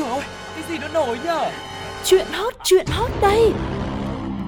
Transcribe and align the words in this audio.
rồi? 0.00 0.22
Cái 0.54 0.64
gì 0.68 0.78
nó 0.78 0.88
nổi 0.88 1.18
nhở? 1.24 1.50
Chuyện 2.04 2.26
hot, 2.32 2.54
chuyện 2.64 2.86
hot 2.86 3.10
đây. 3.22 3.52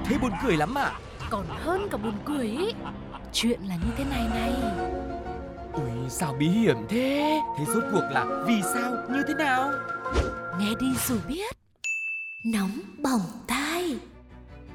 Thế 0.05 0.17
buồn 0.21 0.31
cười 0.45 0.57
lắm 0.57 0.77
à? 0.77 0.91
Còn 1.29 1.45
hơn 1.49 1.87
cả 1.91 1.97
buồn 1.97 2.13
cười 2.25 2.47
ý. 2.47 2.73
Chuyện 3.33 3.59
là 3.67 3.75
như 3.75 3.91
thế 3.97 4.03
này 4.03 4.27
này. 4.33 4.53
Ui 5.73 6.09
sao 6.09 6.35
bí 6.39 6.47
hiểm 6.47 6.77
thế? 6.89 7.39
Thế 7.57 7.65
rốt 7.73 7.83
cuộc 7.91 8.03
là 8.11 8.25
vì 8.47 8.61
sao? 8.73 8.91
Như 9.09 9.23
thế 9.27 9.33
nào? 9.33 9.71
Nghe 10.59 10.69
đi 10.79 10.87
rồi 11.07 11.19
biết. 11.27 11.55
Nóng 12.45 12.79
bỏng 13.03 13.21
tai. 13.47 13.97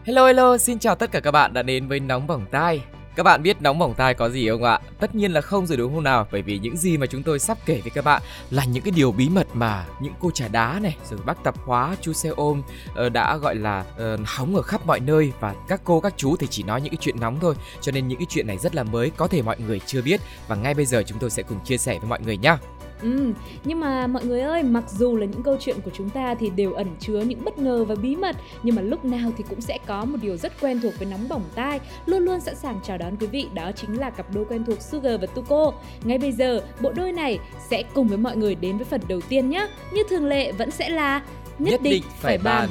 Hello 0.05 0.27
hello. 0.27 0.59
Xin 0.59 0.79
chào 0.79 0.95
tất 0.95 1.13
cả 1.13 1.21
các 1.21 1.31
bạn 1.31 1.53
đã 1.53 1.63
đến 1.63 1.89
với 1.89 2.01
Nóng 2.01 2.27
Bỏng 2.27 2.47
Tai 2.51 2.81
các 3.19 3.25
bạn 3.25 3.43
biết 3.43 3.63
nóng 3.63 3.79
bỏng 3.79 3.95
tai 3.95 4.15
có 4.15 4.29
gì 4.29 4.49
không 4.49 4.65
ạ? 4.65 4.81
Tất 5.01 5.15
nhiên 5.15 5.33
là 5.33 5.41
không 5.41 5.67
rồi 5.67 5.77
đúng 5.77 5.95
không 5.95 6.05
nào? 6.05 6.27
Bởi 6.33 6.43
vì 6.43 6.59
những 6.59 6.77
gì 6.77 6.97
mà 6.97 7.07
chúng 7.07 7.23
tôi 7.23 7.39
sắp 7.39 7.59
kể 7.67 7.81
với 7.81 7.91
các 7.91 8.05
bạn 8.05 8.23
là 8.51 8.65
những 8.65 8.83
cái 8.83 8.93
điều 8.97 9.13
bí 9.13 9.29
mật 9.29 9.47
mà 9.53 9.87
những 10.01 10.13
cô 10.21 10.31
trà 10.31 10.49
đá 10.49 10.79
này, 10.83 10.97
rồi 11.11 11.21
bác 11.27 11.45
tập 11.45 11.55
hóa, 11.65 11.97
chú 12.01 12.13
xe 12.13 12.29
ôm 12.29 12.63
ờ, 12.95 13.09
đã 13.09 13.37
gọi 13.37 13.55
là 13.55 13.85
uh, 13.93 14.21
hóng 14.27 14.57
ở 14.57 14.63
khắp 14.63 14.87
mọi 14.87 15.01
nơi 15.01 15.33
và 15.41 15.55
các 15.69 15.81
cô 15.85 16.01
các 16.01 16.15
chú 16.17 16.37
thì 16.37 16.47
chỉ 16.51 16.63
nói 16.63 16.81
những 16.81 16.91
cái 16.91 16.99
chuyện 17.01 17.21
nóng 17.21 17.41
thôi. 17.41 17.55
Cho 17.81 17.93
nên 17.93 18.09
những 18.09 18.19
cái 18.19 18.27
chuyện 18.29 18.47
này 18.47 18.59
rất 18.59 18.75
là 18.75 18.83
mới, 18.83 19.11
có 19.11 19.29
thể 19.29 19.43
mọi 19.43 19.57
người 19.67 19.81
chưa 19.87 20.03
biết 20.03 20.21
và 20.49 20.57
ngay 20.57 20.75
bây 20.75 20.87
giờ 20.87 21.03
chúng 21.07 21.19
tôi 21.19 21.31
sẽ 21.31 21.43
cùng 21.43 21.65
chia 21.65 21.79
sẻ 21.79 21.99
với 21.99 22.09
mọi 22.09 22.21
người 22.21 22.37
nhá. 22.37 22.59
Ừ, 23.03 23.33
nhưng 23.65 23.81
mà 23.81 24.07
mọi 24.07 24.25
người 24.25 24.41
ơi, 24.41 24.63
mặc 24.63 24.85
dù 24.91 25.17
là 25.17 25.27
những 25.27 25.43
câu 25.43 25.57
chuyện 25.61 25.77
của 25.85 25.91
chúng 25.95 26.11
ta 26.11 26.35
thì 26.35 26.51
đều 26.51 26.73
ẩn 26.73 26.87
chứa 27.01 27.21
những 27.21 27.45
bất 27.45 27.59
ngờ 27.59 27.85
và 27.85 27.95
bí 27.95 28.17
mật, 28.17 28.37
nhưng 28.63 28.75
mà 28.75 28.83
lúc 28.83 29.05
nào 29.05 29.31
thì 29.37 29.45
cũng 29.49 29.61
sẽ 29.61 29.79
có 29.87 30.05
một 30.05 30.17
điều 30.23 30.37
rất 30.37 30.53
quen 30.61 30.81
thuộc 30.81 30.93
với 30.99 31.09
nóng 31.11 31.29
bỏng 31.29 31.45
tai, 31.55 31.81
luôn 32.07 32.25
luôn 32.25 32.41
sẵn 32.41 32.57
sàng 32.57 32.81
chào 32.85 32.99
đón 32.99 33.17
quý 33.17 33.27
vị, 33.27 33.47
đó 33.55 33.73
chính 33.77 33.99
là 33.99 34.11
cặp 34.11 34.35
đôi 34.35 34.45
quen 34.45 34.65
thuộc 34.65 34.83
Sugar 34.83 35.21
và 35.21 35.27
Tuko. 35.27 35.73
Ngay 36.05 36.19
bây 36.19 36.33
giờ, 36.33 36.61
bộ 36.81 36.93
đôi 36.93 37.13
này 37.13 37.39
sẽ 37.71 37.83
cùng 37.95 38.09
với 38.09 38.19
mọi 38.19 38.37
người 38.37 38.55
đến 38.55 38.77
với 38.77 38.85
phần 38.85 39.01
đầu 39.09 39.21
tiên 39.29 39.51
nhé. 39.51 39.69
Như 39.93 40.03
thường 40.11 40.27
lệ 40.27 40.53
vẫn 40.53 40.71
sẽ 40.71 40.89
là 40.89 41.23
nhất, 41.59 41.71
nhất 41.71 41.83
định, 41.83 41.93
định 41.93 42.03
phải 42.21 42.39
bàn. 42.39 42.69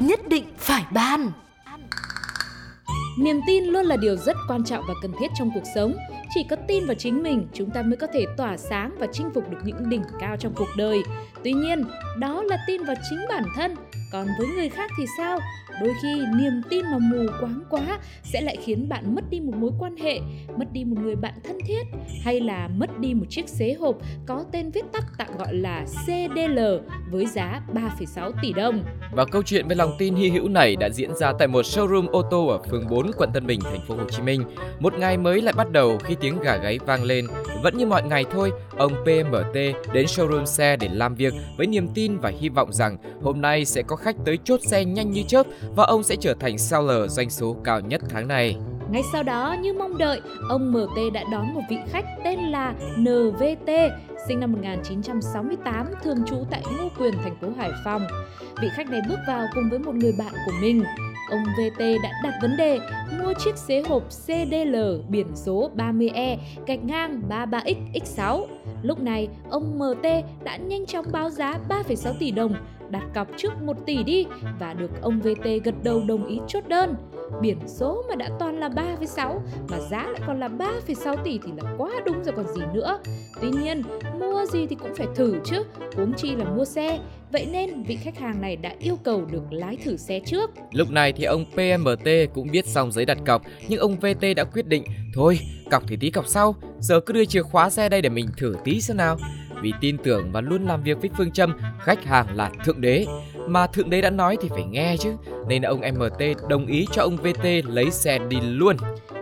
Nhất 0.00 0.28
định 0.28 0.44
phải 0.58 0.84
bàn. 0.90 1.30
Niềm 3.18 3.40
tin 3.46 3.64
luôn 3.64 3.86
là 3.86 3.96
điều 3.96 4.16
rất 4.16 4.36
quan 4.48 4.64
trọng 4.64 4.84
và 4.88 4.94
cần 5.02 5.12
thiết 5.20 5.26
trong 5.38 5.50
cuộc 5.54 5.64
sống. 5.74 5.94
Chỉ 6.34 6.44
có 6.44 6.56
tin 6.68 6.86
vào 6.86 6.94
chính 6.94 7.22
mình, 7.22 7.48
chúng 7.52 7.70
ta 7.70 7.82
mới 7.82 7.96
có 7.96 8.06
thể 8.06 8.24
tỏa 8.36 8.56
sáng 8.56 8.94
và 8.98 9.06
chinh 9.12 9.30
phục 9.34 9.50
được 9.50 9.58
những 9.64 9.88
đỉnh 9.88 10.02
cao 10.20 10.36
trong 10.36 10.52
cuộc 10.56 10.68
đời. 10.76 10.98
Tuy 11.44 11.52
nhiên, 11.52 11.84
đó 12.18 12.42
là 12.42 12.58
tin 12.66 12.84
vào 12.84 12.96
chính 13.10 13.18
bản 13.28 13.44
thân, 13.56 13.74
còn 14.12 14.26
với 14.38 14.48
người 14.48 14.68
khác 14.68 14.90
thì 14.98 15.04
sao? 15.16 15.38
Đôi 15.80 15.94
khi 16.02 16.22
niềm 16.36 16.62
tin 16.70 16.84
mà 16.84 16.98
mù 16.98 17.26
quáng 17.40 17.60
quá 17.70 17.98
sẽ 18.22 18.40
lại 18.40 18.56
khiến 18.64 18.88
bạn 18.88 19.14
mất 19.14 19.30
đi 19.30 19.40
một 19.40 19.54
mối 19.56 19.70
quan 19.78 19.96
hệ, 19.96 20.20
mất 20.56 20.72
đi 20.72 20.84
một 20.84 20.96
người 21.02 21.16
bạn 21.16 21.34
thân 21.44 21.58
thiết 21.66 21.82
hay 22.24 22.40
là 22.40 22.68
mất 22.68 22.98
đi 22.98 23.14
một 23.14 23.26
chiếc 23.30 23.48
xế 23.48 23.72
hộp 23.72 23.96
có 24.26 24.44
tên 24.52 24.70
viết 24.70 24.84
tắt 24.92 25.04
tạm 25.18 25.28
gọi 25.38 25.54
là 25.54 25.84
CDL 26.04 26.58
với 27.10 27.26
giá 27.26 27.62
3,6 27.74 28.32
tỷ 28.42 28.52
đồng. 28.52 28.84
Và 29.12 29.24
câu 29.24 29.42
chuyện 29.42 29.68
về 29.68 29.74
lòng 29.76 29.92
tin 29.98 30.14
hy 30.14 30.30
hữu 30.30 30.48
này 30.48 30.76
đã 30.76 30.88
diễn 30.90 31.14
ra 31.14 31.32
tại 31.38 31.48
một 31.48 31.64
showroom 31.64 32.08
ô 32.08 32.22
tô 32.22 32.46
ở 32.46 32.62
phường 32.70 32.88
4 32.90 33.10
quận 33.16 33.30
Tân 33.32 33.46
Bình, 33.46 33.60
thành 33.60 33.80
phố 33.88 33.94
Hồ 33.94 34.04
Chí 34.10 34.22
Minh. 34.22 34.42
Một 34.80 34.94
ngày 34.98 35.16
mới 35.16 35.42
lại 35.42 35.54
bắt 35.56 35.70
đầu 35.72 35.98
khi 35.98 36.16
tiếng 36.20 36.40
gà 36.40 36.56
gáy 36.56 36.78
vang 36.86 37.04
lên. 37.04 37.26
Vẫn 37.62 37.78
như 37.78 37.86
mọi 37.86 38.02
ngày 38.02 38.24
thôi, 38.30 38.52
ông 38.76 38.92
PMT 39.04 39.54
đến 39.92 40.06
showroom 40.06 40.44
xe 40.44 40.76
để 40.76 40.88
làm 40.92 41.14
việc 41.14 41.34
với 41.56 41.66
niềm 41.66 41.88
tin 41.94 42.18
và 42.18 42.32
hy 42.40 42.48
vọng 42.48 42.72
rằng 42.72 42.96
hôm 43.22 43.40
nay 43.40 43.64
sẽ 43.64 43.82
có 43.82 43.96
khách 44.00 44.16
tới 44.24 44.38
chốt 44.44 44.60
xe 44.62 44.84
nhanh 44.84 45.10
như 45.10 45.22
chớp 45.22 45.46
và 45.76 45.84
ông 45.84 46.02
sẽ 46.02 46.16
trở 46.20 46.34
thành 46.40 46.58
seller 46.58 47.10
doanh 47.10 47.30
số 47.30 47.56
cao 47.64 47.80
nhất 47.80 48.00
tháng 48.08 48.28
này. 48.28 48.56
Ngay 48.90 49.02
sau 49.12 49.22
đó, 49.22 49.56
như 49.62 49.72
mong 49.72 49.98
đợi, 49.98 50.20
ông 50.48 50.72
MT 50.72 51.12
đã 51.14 51.24
đón 51.32 51.54
một 51.54 51.60
vị 51.70 51.76
khách 51.92 52.04
tên 52.24 52.38
là 52.38 52.74
NVT, 52.98 53.70
sinh 54.28 54.40
năm 54.40 54.52
1968, 54.52 55.86
thường 56.02 56.18
trú 56.26 56.36
tại 56.50 56.62
Ngô 56.78 56.88
Quyền, 56.98 57.14
thành 57.22 57.36
phố 57.40 57.48
Hải 57.56 57.70
Phòng. 57.84 58.06
Vị 58.62 58.68
khách 58.72 58.90
này 58.90 59.00
bước 59.08 59.18
vào 59.26 59.46
cùng 59.54 59.70
với 59.70 59.78
một 59.78 59.94
người 59.94 60.12
bạn 60.18 60.32
của 60.46 60.52
mình. 60.60 60.84
Ông 61.30 61.44
VT 61.44 61.78
đã 61.78 62.10
đặt 62.22 62.38
vấn 62.42 62.56
đề 62.56 62.78
mua 63.22 63.32
chiếc 63.44 63.56
xế 63.56 63.82
hộp 63.88 64.02
CDL 64.08 64.76
biển 65.08 65.26
số 65.34 65.70
30E 65.76 66.36
gạch 66.66 66.84
ngang 66.84 67.22
33X6. 67.28 68.46
Lúc 68.82 69.00
này, 69.00 69.28
ông 69.50 69.78
MT 69.78 70.06
đã 70.44 70.56
nhanh 70.56 70.86
chóng 70.86 71.06
báo 71.12 71.30
giá 71.30 71.58
3,6 71.68 72.12
tỷ 72.20 72.30
đồng, 72.30 72.54
đặt 72.90 73.02
cọc 73.14 73.28
trước 73.36 73.62
1 73.62 73.76
tỷ 73.86 74.02
đi 74.02 74.26
và 74.60 74.74
được 74.74 74.90
ông 75.02 75.20
VT 75.20 75.44
gật 75.64 75.74
đầu 75.82 76.02
đồng 76.08 76.26
ý 76.26 76.38
chốt 76.48 76.68
đơn. 76.68 76.94
Biển 77.40 77.58
số 77.66 78.04
mà 78.08 78.14
đã 78.14 78.28
toàn 78.38 78.58
là 78.58 78.68
3,6 78.68 79.40
mà 79.70 79.78
giá 79.90 80.06
lại 80.06 80.20
còn 80.26 80.40
là 80.40 80.48
3,6 80.48 81.16
tỷ 81.24 81.38
thì 81.44 81.52
là 81.62 81.74
quá 81.78 81.90
đúng 82.04 82.24
rồi 82.24 82.34
còn 82.36 82.46
gì 82.54 82.62
nữa. 82.74 82.98
Tuy 83.40 83.48
nhiên, 83.50 83.82
mua 84.20 84.46
gì 84.46 84.66
thì 84.66 84.76
cũng 84.76 84.94
phải 84.94 85.06
thử 85.14 85.40
chứ, 85.44 85.64
huống 85.96 86.12
chi 86.12 86.36
là 86.36 86.44
mua 86.44 86.64
xe. 86.64 86.98
Vậy 87.32 87.46
nên 87.52 87.82
vị 87.82 87.96
khách 87.96 88.18
hàng 88.18 88.40
này 88.40 88.56
đã 88.56 88.74
yêu 88.78 88.98
cầu 89.04 89.24
được 89.24 89.42
lái 89.50 89.76
thử 89.76 89.96
xe 89.96 90.20
trước. 90.26 90.50
Lúc 90.72 90.90
này 90.90 91.12
thì 91.12 91.24
ông 91.24 91.44
PMT 91.52 92.08
cũng 92.34 92.48
biết 92.52 92.66
xong 92.66 92.92
giấy 92.92 93.04
đặt 93.04 93.18
cọc, 93.26 93.42
nhưng 93.68 93.80
ông 93.80 93.96
VT 93.96 94.24
đã 94.36 94.44
quyết 94.44 94.66
định 94.66 94.84
thôi, 95.14 95.38
cọc 95.70 95.82
thì 95.86 95.96
tí 95.96 96.10
cọc 96.10 96.26
sau, 96.26 96.54
giờ 96.80 97.00
cứ 97.00 97.12
đưa 97.12 97.24
chìa 97.24 97.42
khóa 97.42 97.70
xe 97.70 97.88
đây 97.88 98.02
để 98.02 98.08
mình 98.08 98.26
thử 98.36 98.54
tí 98.64 98.80
xem 98.80 98.96
nào. 98.96 99.16
Vì 99.62 99.72
tin 99.80 99.98
tưởng 99.98 100.32
và 100.32 100.40
luôn 100.40 100.64
làm 100.64 100.82
việc 100.82 101.00
với 101.00 101.10
phương 101.16 101.30
châm 101.30 101.52
khách 101.78 102.04
hàng 102.04 102.26
là 102.36 102.50
thượng 102.64 102.80
đế, 102.80 103.06
mà 103.46 103.66
thượng 103.66 103.90
đế 103.90 104.00
đã 104.00 104.10
nói 104.10 104.36
thì 104.40 104.48
phải 104.48 104.64
nghe 104.64 104.96
chứ, 104.96 105.12
nên 105.48 105.62
ông 105.62 105.80
MT 105.80 106.48
đồng 106.48 106.66
ý 106.66 106.86
cho 106.92 107.02
ông 107.02 107.16
VT 107.16 107.44
lấy 107.64 107.90
xe 107.90 108.18
đi 108.28 108.40
luôn. 108.40 108.76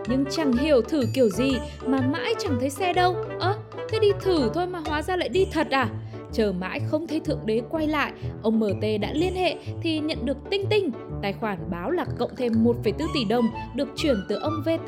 Nhưng 0.07 0.25
chẳng 0.31 0.53
hiểu 0.53 0.81
thử 0.81 1.03
kiểu 1.13 1.29
gì 1.29 1.57
mà 1.85 2.01
mãi 2.01 2.33
chẳng 2.39 2.57
thấy 2.59 2.69
xe 2.69 2.93
đâu. 2.93 3.15
Ơ, 3.39 3.55
à, 3.77 3.83
thế 3.89 3.99
đi 3.99 4.11
thử 4.21 4.51
thôi 4.53 4.67
mà 4.67 4.79
hóa 4.85 5.01
ra 5.01 5.15
lại 5.15 5.29
đi 5.29 5.45
thật 5.51 5.67
à? 5.71 5.89
Chờ 6.33 6.53
mãi 6.59 6.79
không 6.87 7.07
thấy 7.07 7.19
Thượng 7.19 7.45
Đế 7.45 7.61
quay 7.69 7.87
lại, 7.87 8.11
ông 8.41 8.59
MT 8.59 9.01
đã 9.01 9.13
liên 9.13 9.35
hệ 9.35 9.55
thì 9.81 9.99
nhận 9.99 10.25
được 10.25 10.37
tinh 10.49 10.65
tinh, 10.69 10.91
tài 11.21 11.33
khoản 11.33 11.57
báo 11.71 11.91
là 11.91 12.05
cộng 12.19 12.35
thêm 12.35 12.53
1,4 12.63 13.07
tỷ 13.13 13.25
đồng 13.29 13.45
được 13.75 13.87
chuyển 13.95 14.15
từ 14.29 14.35
ông 14.35 14.53
VT 14.65 14.87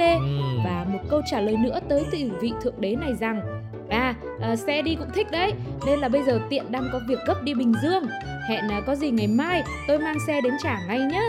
và 0.66 0.86
một 0.94 1.00
câu 1.10 1.22
trả 1.32 1.42
lời 1.42 1.56
nữa 1.64 1.80
tới 1.90 2.04
từ 2.12 2.18
vị 2.42 2.52
Thượng 2.62 2.82
Đế 2.82 2.96
này 2.96 3.14
rằng 3.20 3.42
À, 3.92 4.16
ờ, 4.42 4.56
xe 4.56 4.82
đi 4.82 4.96
cũng 4.96 5.10
thích 5.14 5.28
đấy 5.32 5.54
Nên 5.86 6.00
là 6.00 6.10
bây 6.10 6.24
giờ 6.24 6.40
tiện 6.50 6.72
đang 6.72 6.90
có 6.94 7.00
việc 7.08 7.20
gấp 7.28 7.44
đi 7.44 7.54
Bình 7.54 7.74
Dương 7.84 8.04
Hẹn 8.50 8.68
ờ, 8.70 8.82
có 8.86 8.96
gì 8.96 9.12
ngày 9.12 9.28
mai 9.28 9.64
tôi 9.88 10.00
mang 10.00 10.18
xe 10.28 10.42
đến 10.42 10.54
trả 10.64 10.80
ngay 10.88 11.00
nhá 11.00 11.22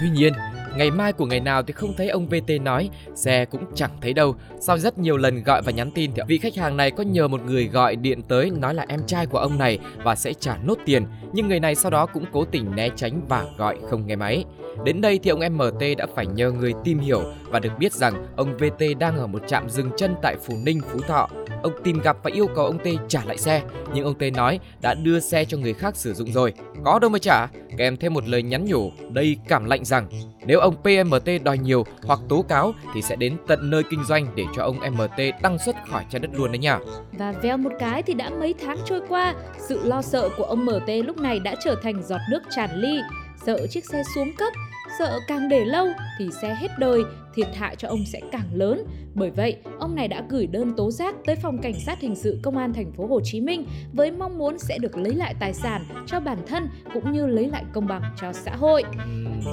Tuy 0.00 0.10
nhiên, 0.10 0.32
Ngày 0.76 0.90
mai 0.90 1.12
của 1.12 1.26
ngày 1.26 1.40
nào 1.40 1.62
thì 1.62 1.72
không 1.72 1.94
thấy 1.96 2.08
ông 2.08 2.26
VT 2.26 2.50
nói, 2.60 2.90
xe 3.14 3.44
cũng 3.44 3.64
chẳng 3.74 3.90
thấy 4.00 4.12
đâu. 4.12 4.34
Sau 4.60 4.78
rất 4.78 4.98
nhiều 4.98 5.16
lần 5.16 5.42
gọi 5.42 5.62
và 5.62 5.72
nhắn 5.72 5.90
tin 5.90 6.10
thì 6.14 6.22
vị 6.28 6.38
khách 6.38 6.56
hàng 6.56 6.76
này 6.76 6.90
có 6.90 7.02
nhờ 7.02 7.28
một 7.28 7.40
người 7.44 7.66
gọi 7.68 7.96
điện 7.96 8.22
tới 8.22 8.50
nói 8.50 8.74
là 8.74 8.84
em 8.88 9.00
trai 9.06 9.26
của 9.26 9.38
ông 9.38 9.58
này 9.58 9.78
và 10.04 10.14
sẽ 10.14 10.32
trả 10.32 10.56
nốt 10.64 10.78
tiền. 10.84 11.06
Nhưng 11.32 11.48
người 11.48 11.60
này 11.60 11.74
sau 11.74 11.90
đó 11.90 12.06
cũng 12.06 12.24
cố 12.32 12.44
tình 12.44 12.76
né 12.76 12.88
tránh 12.96 13.20
và 13.28 13.44
gọi 13.56 13.76
không 13.90 14.06
nghe 14.06 14.16
máy. 14.16 14.44
Đến 14.84 15.00
đây 15.00 15.20
thì 15.22 15.30
ông 15.30 15.40
MT 15.52 15.82
đã 15.98 16.06
phải 16.14 16.26
nhờ 16.26 16.50
người 16.50 16.72
tìm 16.84 16.98
hiểu 16.98 17.22
và 17.48 17.58
được 17.58 17.72
biết 17.78 17.92
rằng 17.92 18.26
ông 18.36 18.56
VT 18.56 18.82
đang 18.98 19.18
ở 19.18 19.26
một 19.26 19.42
trạm 19.46 19.70
dừng 19.70 19.90
chân 19.96 20.14
tại 20.22 20.36
Phú 20.46 20.54
Ninh, 20.64 20.80
Phú 20.92 21.00
Thọ. 21.08 21.28
Ông 21.62 21.72
tìm 21.84 22.00
gặp 22.00 22.16
và 22.22 22.30
yêu 22.34 22.46
cầu 22.46 22.66
ông 22.66 22.78
T 22.78 22.86
trả 23.08 23.24
lại 23.24 23.38
xe, 23.38 23.62
nhưng 23.94 24.04
ông 24.04 24.14
T 24.14 24.22
nói 24.36 24.60
đã 24.82 24.94
đưa 24.94 25.20
xe 25.20 25.44
cho 25.44 25.58
người 25.58 25.74
khác 25.74 25.96
sử 25.96 26.14
dụng 26.14 26.32
rồi. 26.32 26.52
Có 26.84 26.98
đâu 26.98 27.10
mà 27.10 27.18
trả, 27.18 27.46
kèm 27.76 27.96
thêm 27.96 28.14
một 28.14 28.28
lời 28.28 28.42
nhắn 28.42 28.64
nhủ 28.64 28.92
đầy 29.10 29.36
cảm 29.48 29.64
lạnh 29.64 29.84
rằng 29.84 30.06
nếu 30.46 30.60
ông 30.60 30.74
PMT 30.82 31.28
đòi 31.42 31.58
nhiều 31.58 31.84
hoặc 32.06 32.20
tố 32.28 32.42
cáo 32.42 32.72
thì 32.94 33.02
sẽ 33.02 33.16
đến 33.16 33.36
tận 33.46 33.70
nơi 33.70 33.82
kinh 33.90 34.04
doanh 34.04 34.26
để 34.36 34.44
cho 34.56 34.62
ông 34.62 34.76
MT 34.76 35.22
đăng 35.42 35.58
xuất 35.58 35.76
khỏi 35.90 36.04
trái 36.10 36.20
đất 36.20 36.30
luôn 36.34 36.52
đấy 36.52 36.58
nha. 36.58 36.78
Và 37.12 37.32
veo 37.32 37.56
một 37.56 37.70
cái 37.78 38.02
thì 38.02 38.14
đã 38.14 38.30
mấy 38.30 38.54
tháng 38.64 38.78
trôi 38.84 39.00
qua, 39.08 39.34
sự 39.68 39.80
lo 39.84 40.02
sợ 40.02 40.28
của 40.36 40.44
ông 40.44 40.66
MT 40.66 40.88
lúc 41.04 41.16
này 41.16 41.40
đã 41.40 41.54
trở 41.64 41.74
thành 41.82 42.02
giọt 42.02 42.20
nước 42.30 42.40
tràn 42.56 42.70
ly, 42.74 43.00
sợ 43.46 43.66
chiếc 43.66 43.84
xe 43.84 44.02
xuống 44.14 44.32
cấp, 44.38 44.52
sợ 44.98 45.20
càng 45.28 45.48
để 45.48 45.64
lâu 45.64 45.88
thì 46.18 46.28
xe 46.42 46.56
hết 46.60 46.68
đời 46.78 47.02
thiệt 47.34 47.48
hại 47.54 47.76
cho 47.76 47.88
ông 47.88 48.04
sẽ 48.12 48.20
càng 48.32 48.48
lớn. 48.54 48.84
Bởi 49.14 49.30
vậy, 49.30 49.56
ông 49.78 49.94
này 49.94 50.08
đã 50.08 50.24
gửi 50.28 50.46
đơn 50.46 50.72
tố 50.76 50.90
giác 50.90 51.14
tới 51.26 51.36
phòng 51.36 51.58
cảnh 51.58 51.80
sát 51.86 52.00
hình 52.00 52.14
sự 52.14 52.38
công 52.42 52.56
an 52.56 52.72
thành 52.72 52.92
phố 52.92 53.06
Hồ 53.06 53.20
Chí 53.24 53.40
Minh 53.40 53.64
với 53.92 54.10
mong 54.10 54.38
muốn 54.38 54.58
sẽ 54.58 54.78
được 54.78 54.96
lấy 54.96 55.14
lại 55.14 55.34
tài 55.40 55.54
sản 55.54 55.84
cho 56.06 56.20
bản 56.20 56.38
thân 56.46 56.68
cũng 56.94 57.12
như 57.12 57.26
lấy 57.26 57.48
lại 57.48 57.64
công 57.72 57.86
bằng 57.86 58.02
cho 58.20 58.32
xã 58.32 58.56
hội. 58.56 58.82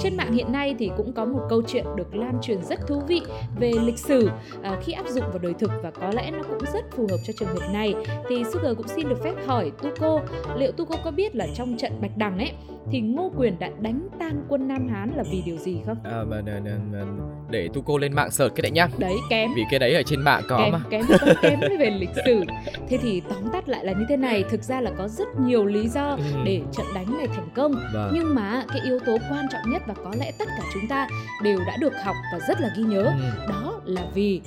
Trên 0.02 0.18
mạng 0.18 0.34
hiện 0.34 0.52
nay 0.52 0.76
thì 0.80 0.92
cũng 0.98 1.14
có 1.14 1.26
một 1.26 1.40
câu 1.50 1.62
chuyện 1.68 1.86
được 1.96 2.16
lan 2.16 2.40
truyền 2.42 2.64
rất 2.64 2.80
thú 2.88 3.02
vị 3.08 3.22
về 3.60 3.72
lịch 3.84 4.00
sử 4.00 4.30
à, 4.62 4.80
khi 4.84 4.94
áp 4.94 5.08
dụng 5.08 5.24
vào 5.30 5.40
đời 5.40 5.54
thực 5.60 5.72
và 5.84 5.92
có 5.92 6.12
lẽ 6.12 6.31
nó 6.31 6.44
cũng 6.44 6.60
rất 6.74 6.86
phù 6.92 7.08
hợp 7.10 7.18
cho 7.24 7.34
trường 7.40 7.50
hợp 7.50 7.74
này. 7.74 7.94
Thì 8.30 8.44
Sugar 8.54 8.78
cũng 8.78 8.88
xin 8.88 9.10
được 9.10 9.24
phép 9.24 9.34
hỏi 9.46 9.72
Tuko, 9.81 10.20
liệu 10.58 10.72
Tuko 10.72 10.96
có 11.04 11.12
biết 11.12 11.36
là 11.36 11.48
trong 11.56 11.78
trận 11.78 11.92
Bạch 12.02 12.18
Đằng 12.18 12.38
ấy 12.38 12.52
thì 12.92 13.02
Ngô 13.02 13.31
Quyền 13.38 13.60
đã 13.60 13.70
đánh 13.80 14.08
tan 14.20 14.46
quân 14.50 14.68
Nam 14.68 14.88
Hán 14.88 15.12
là 15.16 15.24
vì 15.31 15.42
điều 15.46 15.58
gì 15.58 15.78
không? 15.86 15.98
À, 16.04 16.24
mà, 16.30 16.42
mà, 16.42 16.60
mà, 16.92 17.06
để 17.50 17.70
tu 17.74 17.81
cô 17.81 17.98
lên 17.98 18.14
mạng 18.14 18.31
search 18.31 18.56
cái 18.56 18.62
đấy 18.62 18.72
nhá. 18.72 18.88
Đấy 18.98 19.16
kém. 19.30 19.47
Vì 19.56 19.64
cái 19.72 19.80
đấy 19.80 19.94
ở 19.94 20.04
trên 20.04 20.22
mạng 20.22 20.44
có 20.48 20.58
kém, 20.58 20.72
mà. 20.72 20.80
Kém 20.90 21.06
kém 21.42 21.60
về 21.80 21.90
lịch 21.90 22.10
sử. 22.26 22.42
Thế 22.90 22.98
thì 22.98 23.22
tóm 23.30 23.50
tắt 23.54 23.70
lại 23.70 23.86
là 23.86 23.94
như 23.94 24.06
thế 24.10 24.18
này, 24.18 24.44
thực 24.50 24.64
ra 24.64 24.82
là 24.82 24.92
có 24.98 25.08
rất 25.08 25.28
nhiều 25.40 25.66
lý 25.66 25.88
do 25.88 26.10
ừ. 26.10 26.24
để 26.46 26.62
trận 26.72 26.86
đánh 26.96 27.18
này 27.18 27.28
thành 27.28 27.48
công. 27.56 27.76
Vâng. 27.94 28.12
Nhưng 28.14 28.36
mà 28.36 28.64
cái 28.68 28.80
yếu 28.86 29.00
tố 29.00 29.18
quan 29.30 29.46
trọng 29.52 29.72
nhất 29.72 29.82
và 29.88 29.94
có 29.94 30.12
lẽ 30.20 30.32
tất 30.40 30.46
cả 30.48 30.64
chúng 30.74 30.88
ta 30.88 31.08
đều 31.44 31.60
đã 31.68 31.78
được 31.80 31.94
học 32.04 32.16
và 32.34 32.40
rất 32.48 32.62
là 32.62 32.70
ghi 32.78 32.84
nhớ, 32.84 33.04
ừ. 33.04 33.48
đó 33.50 33.82
là 33.86 34.02
vì 34.14 34.42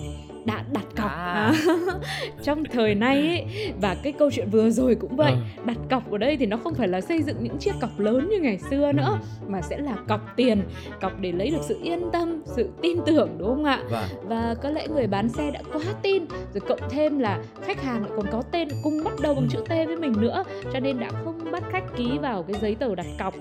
đã 0.45 0.65
đặt 0.73 0.85
cọc 0.97 1.11
À. 1.11 1.53
trong 2.43 2.65
thời 2.65 2.95
nay 2.95 3.17
ấy 3.29 3.45
và 3.81 3.97
cái 4.03 4.13
câu 4.13 4.31
chuyện 4.31 4.49
vừa 4.51 4.71
rồi 4.71 4.95
cũng 4.95 5.17
vậy 5.17 5.33
Ừ. 5.33 5.63
đặt 5.67 5.77
cọc 5.91 6.11
ở 6.13 6.19
đây 6.19 6.37
thì 6.37 6.47
nó 6.47 6.57
không 6.57 6.75
phải 6.75 6.89
là 6.89 7.01
xây 7.01 7.23
dựng 7.23 7.37
những 7.41 7.59
chiếc 7.59 7.73
cọc 7.81 7.99
lớn 8.01 8.29
như 8.29 8.41
ngày 8.41 8.59
xưa 8.71 8.93
nữa 8.93 9.19
mà 9.49 9.61
sẽ 9.63 9.79
là 9.79 9.97
cọc 10.09 10.21
tiền 10.37 10.63
cọc 11.01 11.21
để 11.21 11.33
lấy 11.33 11.51
được 11.51 11.61
sự 11.69 11.79
yên 11.83 12.01
tâm 12.13 12.43
sự 12.57 12.69
tin 12.83 12.99
tưởng 13.07 13.29
đúng 13.39 13.49
không 13.49 13.65
ạ 13.65 13.83
Vâng. 13.91 14.05
và 14.23 14.55
có 14.63 14.71
lẽ 14.71 14.87
người 14.89 15.07
bán 15.07 15.29
xe 15.29 15.51
đã 15.51 15.61
quá 15.73 15.83
tin 16.03 16.23
rồi 16.55 16.61
cộng 16.69 16.81
thêm 16.91 17.19
là 17.19 17.39
khách 17.63 17.83
hàng 17.83 18.03
lại 18.03 18.11
còn 18.17 18.27
có 18.33 18.43
tên 18.53 18.69
cùng 18.83 19.05
bắt 19.05 19.13
đầu 19.23 19.35
bằng 19.35 19.49
chữ 19.51 19.59
T 19.67 19.69
với 19.69 19.97
mình 19.97 20.13
nữa 20.21 20.45
cho 20.73 20.81
nên 20.81 21.01
đã 21.01 21.11
không 21.25 21.51
bắt 21.53 21.63
khách 21.73 21.85
ký 21.97 22.19
vào 22.23 22.43
cái 22.43 22.61
giấy 22.63 22.75
tờ 22.75 22.95
đặt 22.95 23.07
cọc 23.19 23.35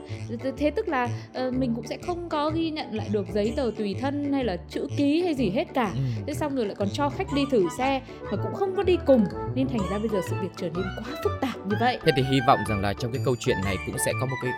Thế- 0.44 0.52
thế 0.58 0.72
tức 0.72 0.88
là 0.88 1.10
ờ, 1.34 1.52
mình 1.52 1.74
cũng 1.76 1.88
sẽ 1.88 1.98
không 1.98 2.30
có 2.30 2.50
ghi 2.50 2.72
nhận 2.72 2.94
lại 2.96 3.08
được 3.12 3.26
giấy 3.34 3.54
tờ 3.56 3.72
tùy 3.78 3.96
thân 4.02 4.34
hay 4.34 4.44
là 4.44 4.58
chữ 4.70 4.88
ký 4.98 5.22
hay 5.22 5.34
gì 5.34 5.50
hết 5.50 5.74
cả 5.74 5.92
Ừ. 5.96 6.00
thế 6.28 6.34
xong 6.34 6.56
rồi 6.56 6.66
lại 6.66 6.76
còn 6.76 6.89
cho 6.94 7.10
khách 7.10 7.28
đi 7.36 7.42
thử 7.52 7.66
xe 7.78 8.02
mà 8.32 8.38
cũng 8.44 8.54
không 8.54 8.76
có 8.76 8.84
đi 8.84 8.98
cùng 9.06 9.26
nên 9.56 9.68
thành 9.68 9.90
ra 9.92 9.98
bây 9.98 10.10
giờ 10.10 10.20
sự 10.30 10.36
việc 10.42 10.50
trở 10.58 10.68
nên 10.76 10.86
quá 10.98 11.16
phức 11.24 11.32
tạp 11.42 11.56
như 11.68 11.76
vậy 11.80 11.98
Thế 12.06 12.12
thì 12.16 12.24
hy 12.32 12.40
vọng 12.48 12.60
rằng 12.70 12.82
là 12.82 12.94
trong 12.94 13.12
cái 13.12 13.22
câu 13.26 13.36
chuyện 13.40 13.58
này 13.66 13.76
cũng 13.86 13.96
sẽ 14.06 14.12
có 14.22 14.26
một 14.26 14.36
cái 14.44 14.52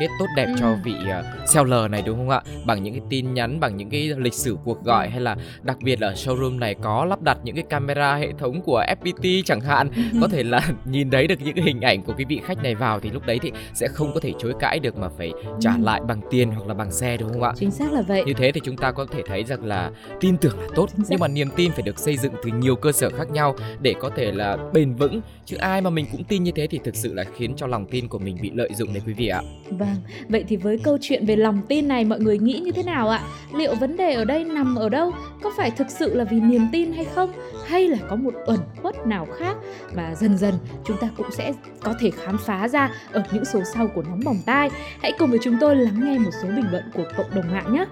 kết 0.00 0.08
tốt 0.18 0.26
đẹp 0.36 0.44
Ừ. 0.48 0.54
cho 0.60 0.76
vị 0.84 0.94
uh, 1.18 1.48
seller 1.48 1.90
này 1.90 2.02
đúng 2.06 2.16
không 2.18 2.30
ạ? 2.30 2.40
Bằng 2.66 2.82
những 2.82 2.94
cái 2.94 3.02
tin 3.10 3.34
nhắn, 3.34 3.60
bằng 3.60 3.76
những 3.76 3.90
cái 3.90 4.10
lịch 4.16 4.34
sử 4.34 4.56
cuộc 4.64 4.84
gọi 4.84 5.08
hay 5.10 5.20
là 5.20 5.36
đặc 5.62 5.76
biệt 5.82 6.00
là 6.00 6.12
showroom 6.12 6.58
này 6.58 6.74
có 6.82 7.04
lắp 7.04 7.22
đặt 7.22 7.38
những 7.42 7.54
cái 7.54 7.64
camera 7.70 8.14
hệ 8.16 8.28
thống 8.38 8.60
của 8.62 8.84
FPT 9.00 9.42
chẳng 9.44 9.60
hạn, 9.60 9.88
có 10.20 10.28
thể 10.28 10.42
là 10.42 10.60
nhìn 10.84 11.10
thấy 11.10 11.26
được 11.26 11.40
những 11.44 11.54
cái 11.54 11.64
hình 11.64 11.80
ảnh 11.80 12.02
của 12.02 12.12
cái 12.12 12.24
vị 12.28 12.40
khách 12.44 12.62
này 12.62 12.74
vào 12.74 13.00
thì 13.00 13.10
lúc 13.10 13.26
đấy 13.26 13.38
thì 13.42 13.52
sẽ 13.74 13.88
không 13.88 14.14
có 14.14 14.20
thể 14.20 14.32
chối 14.38 14.52
cãi 14.60 14.78
được 14.78 14.96
mà 14.98 15.08
phải 15.18 15.32
trả 15.60 15.70
Ừ. 15.72 15.82
lại 15.84 16.00
bằng 16.08 16.20
tiền 16.30 16.50
hoặc 16.50 16.66
là 16.68 16.74
bằng 16.74 16.92
xe 16.92 17.16
đúng 17.16 17.32
không 17.32 17.42
ạ? 17.42 17.52
chính 17.56 17.70
xác 17.70 17.92
là 17.92 18.02
vậy 18.02 18.22
Như 18.26 18.32
thế 18.32 18.52
thì 18.52 18.60
chúng 18.64 18.76
ta 18.76 18.92
có 18.92 19.06
thể 19.12 19.22
thấy 19.26 19.44
rằng 19.44 19.64
là 19.64 19.90
tin 20.20 20.36
tưởng 20.36 20.58
là 20.60 20.66
tốt 20.74 20.86
nhưng 21.08 21.20
mà 21.20 21.28
niềm 21.28 21.48
tin 21.56 21.72
phải 21.78 21.82
được 21.82 21.98
xây 21.98 22.16
dựng 22.16 22.32
từ 22.42 22.50
nhiều 22.50 22.76
cơ 22.76 22.92
sở 22.92 23.10
khác 23.10 23.30
nhau 23.30 23.54
để 23.80 23.94
có 24.00 24.10
thể 24.16 24.32
là 24.32 24.56
bền 24.72 24.94
vững 24.94 25.20
chứ 25.44 25.56
ai 25.56 25.80
mà 25.80 25.90
mình 25.90 26.06
cũng 26.12 26.24
tin 26.24 26.44
như 26.44 26.52
thế 26.54 26.66
thì 26.66 26.80
thực 26.84 26.96
sự 26.96 27.14
là 27.14 27.24
khiến 27.36 27.56
cho 27.56 27.66
lòng 27.66 27.86
tin 27.90 28.08
của 28.08 28.18
mình 28.18 28.38
bị 28.42 28.50
lợi 28.54 28.70
dụng 28.74 28.92
đấy 28.94 29.02
quý 29.06 29.12
vị 29.12 29.28
ạ. 29.28 29.40
Vâng, 29.70 29.96
vậy 30.28 30.44
thì 30.48 30.56
với 30.56 30.78
câu 30.78 30.98
chuyện 31.00 31.26
về 31.26 31.36
lòng 31.36 31.60
tin 31.68 31.88
này 31.88 32.04
mọi 32.04 32.20
người 32.20 32.38
nghĩ 32.38 32.60
như 32.64 32.70
thế 32.70 32.82
nào 32.82 33.08
ạ? 33.08 33.22
Liệu 33.54 33.74
vấn 33.74 33.96
đề 33.96 34.12
ở 34.12 34.24
đây 34.24 34.44
nằm 34.44 34.76
ở 34.76 34.88
đâu? 34.88 35.12
Có 35.42 35.50
phải 35.56 35.70
thực 35.70 35.90
sự 35.90 36.14
là 36.14 36.24
vì 36.24 36.40
niềm 36.40 36.62
tin 36.72 36.92
hay 36.92 37.04
không? 37.04 37.32
Hay 37.66 37.88
là 37.88 37.98
có 38.08 38.16
một 38.16 38.34
ẩn 38.46 38.60
khuất 38.82 39.06
nào 39.06 39.26
khác? 39.38 39.56
Và 39.94 40.14
dần 40.14 40.38
dần 40.38 40.54
chúng 40.84 40.96
ta 41.00 41.10
cũng 41.16 41.30
sẽ 41.30 41.52
có 41.80 41.94
thể 42.00 42.10
khám 42.10 42.38
phá 42.38 42.68
ra 42.68 42.90
ở 43.12 43.22
những 43.32 43.44
số 43.44 43.60
sau 43.74 43.88
của 43.94 44.02
Nóng 44.02 44.20
Bỏng 44.24 44.38
Tai. 44.46 44.70
Hãy 45.02 45.12
cùng 45.18 45.30
với 45.30 45.38
chúng 45.42 45.56
tôi 45.60 45.76
lắng 45.76 46.00
nghe 46.04 46.18
một 46.18 46.30
số 46.42 46.48
bình 46.48 46.66
luận 46.70 46.84
của 46.94 47.04
cộng 47.16 47.34
đồng 47.34 47.52
mạng 47.52 47.72
nhé. 47.72 47.84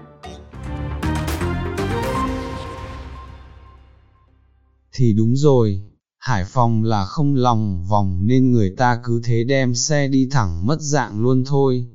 Thì 4.99 5.13
đúng 5.13 5.35
rồi, 5.35 5.81
Hải 6.17 6.43
Phòng 6.45 6.83
là 6.83 7.05
không 7.05 7.35
lòng 7.35 7.85
vòng 7.89 8.19
nên 8.25 8.51
người 8.51 8.73
ta 8.77 8.99
cứ 9.03 9.21
thế 9.23 9.43
đem 9.43 9.75
xe 9.75 10.07
đi 10.07 10.27
thẳng 10.31 10.67
mất 10.67 10.77
dạng 10.79 11.21
luôn 11.21 11.43
thôi. 11.47 11.85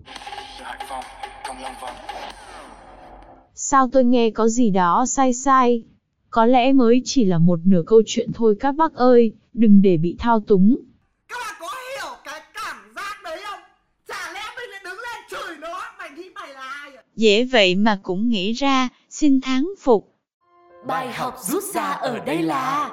Sao 3.55 3.89
tôi 3.93 4.05
nghe 4.05 4.31
có 4.31 4.49
gì 4.49 4.71
đó 4.71 5.05
sai 5.09 5.33
sai? 5.33 5.83
Có 6.31 6.47
lẽ 6.47 6.73
mới 6.73 7.03
chỉ 7.05 7.25
là 7.25 7.39
một 7.39 7.61
nửa 7.65 7.83
câu 7.87 8.03
chuyện 8.07 8.31
thôi 8.35 8.57
các 8.61 8.73
bác 8.73 8.95
ơi, 8.95 9.33
đừng 9.53 9.83
để 9.83 9.97
bị 9.97 10.17
thao 10.19 10.41
túng. 10.41 10.77
Các 11.29 11.37
bạn 11.41 11.55
có 11.61 11.67
hiểu 11.67 12.17
cái 12.25 12.41
cảm 12.55 12.77
giác 12.97 13.17
đấy 13.25 13.41
không? 13.47 13.61
Chả 14.09 14.33
lẽ 14.35 14.41
mình 14.57 14.71
lại 14.71 14.81
đứng 14.85 14.99
lên 15.01 15.23
chửi 15.31 15.57
nó 15.61 15.81
Mày 15.99 16.11
nghĩ 16.17 16.31
mày 16.35 16.55
là 16.55 16.61
ai 16.61 16.91
à? 16.97 17.03
Dễ 17.17 17.45
vậy 17.45 17.75
mà 17.75 18.01
cũng 18.03 18.29
nghĩ 18.29 18.53
ra, 18.53 18.89
xin 19.11 19.41
thắng 19.41 19.71
phục. 19.81 20.12
Bài 20.87 21.12
học 21.12 21.34
rút 21.38 21.62
ra 21.75 21.90
ở 21.90 22.19
đây 22.19 22.43
là 22.43 22.90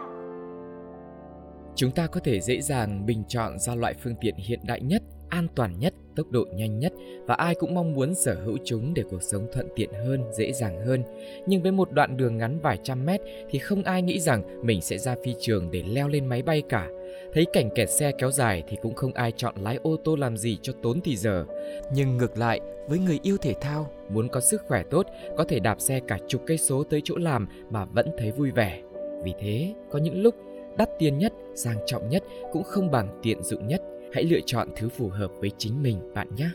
Chúng 1.76 1.92
ta 1.92 2.08
có 2.08 2.20
thể 2.24 2.42
dễ 2.42 2.62
dàng 2.62 3.06
bình 3.06 3.24
chọn 3.28 3.60
ra 3.60 3.76
loại 3.76 3.94
phương 4.04 4.16
tiện 4.22 4.36
hiện 4.36 4.60
đại 4.64 4.82
nhất, 4.82 5.04
an 5.30 5.48
toàn 5.56 5.80
nhất, 5.80 5.94
tốc 6.20 6.32
độ 6.32 6.46
nhanh 6.54 6.80
nhất 6.80 6.94
và 7.26 7.36
ai 7.36 7.56
cũng 7.56 7.74
mong 7.74 7.94
muốn 7.94 8.16
sở 8.16 8.36
hữu 8.46 8.58
chúng 8.64 8.94
để 8.94 9.04
cuộc 9.10 9.24
sống 9.24 9.48
thuận 9.54 9.68
tiện 9.76 9.90
hơn, 9.94 10.24
dễ 10.32 10.52
dàng 10.52 10.86
hơn. 10.86 11.04
Nhưng 11.46 11.62
với 11.62 11.72
một 11.72 11.92
đoạn 11.92 12.18
đường 12.18 12.38
ngắn 12.38 12.60
vài 12.60 12.78
trăm 12.84 13.06
mét 13.06 13.22
thì 13.50 13.60
không 13.60 13.84
ai 13.84 14.02
nghĩ 14.02 14.20
rằng 14.20 14.66
mình 14.66 14.82
sẽ 14.82 14.98
ra 14.98 15.16
phi 15.24 15.36
trường 15.40 15.72
để 15.72 15.84
leo 15.88 16.08
lên 16.08 16.26
máy 16.26 16.42
bay 16.42 16.62
cả. 16.70 16.88
Thấy 17.34 17.46
cảnh 17.54 17.70
kẹt 17.76 17.90
xe 17.90 18.12
kéo 18.18 18.32
dài 18.32 18.64
thì 18.68 18.78
cũng 18.82 18.94
không 18.94 19.14
ai 19.14 19.32
chọn 19.32 19.56
lái 19.62 19.80
ô 19.84 19.96
tô 20.04 20.16
làm 20.16 20.38
gì 20.38 20.58
cho 20.62 20.74
tốn 20.82 21.02
thì 21.02 21.16
giờ. 21.16 21.46
Nhưng 21.94 22.18
ngược 22.18 22.38
lại, 22.38 22.60
với 22.88 23.00
người 23.00 23.20
yêu 23.24 23.38
thể 23.38 23.54
thao, 23.62 23.92
muốn 24.10 24.28
có 24.30 24.40
sức 24.40 24.62
khỏe 24.68 24.84
tốt, 24.90 25.06
có 25.38 25.44
thể 25.44 25.60
đạp 25.60 25.82
xe 25.82 26.00
cả 26.08 26.18
chục 26.28 26.42
cây 26.46 26.58
số 26.58 26.84
tới 26.84 27.02
chỗ 27.04 27.16
làm 27.18 27.48
mà 27.70 27.86
vẫn 27.86 28.12
thấy 28.18 28.32
vui 28.32 28.52
vẻ. 28.52 28.82
Vì 29.24 29.34
thế, 29.40 29.74
có 29.92 30.00
những 30.00 30.22
lúc 30.22 30.36
đắt 30.78 30.90
tiền 31.00 31.18
nhất, 31.18 31.34
sang 31.56 31.78
trọng 31.86 32.10
nhất 32.10 32.24
cũng 32.52 32.64
không 32.64 32.92
bằng 32.92 33.20
tiện 33.24 33.44
dụng 33.44 33.68
nhất. 33.68 33.82
Hãy 34.14 34.24
lựa 34.24 34.40
chọn 34.46 34.68
thứ 34.76 34.90
phù 34.90 35.10
hợp 35.10 35.32
với 35.40 35.52
chính 35.58 35.84
mình 35.84 35.98
bạn 36.16 36.28
nhé. 36.38 36.50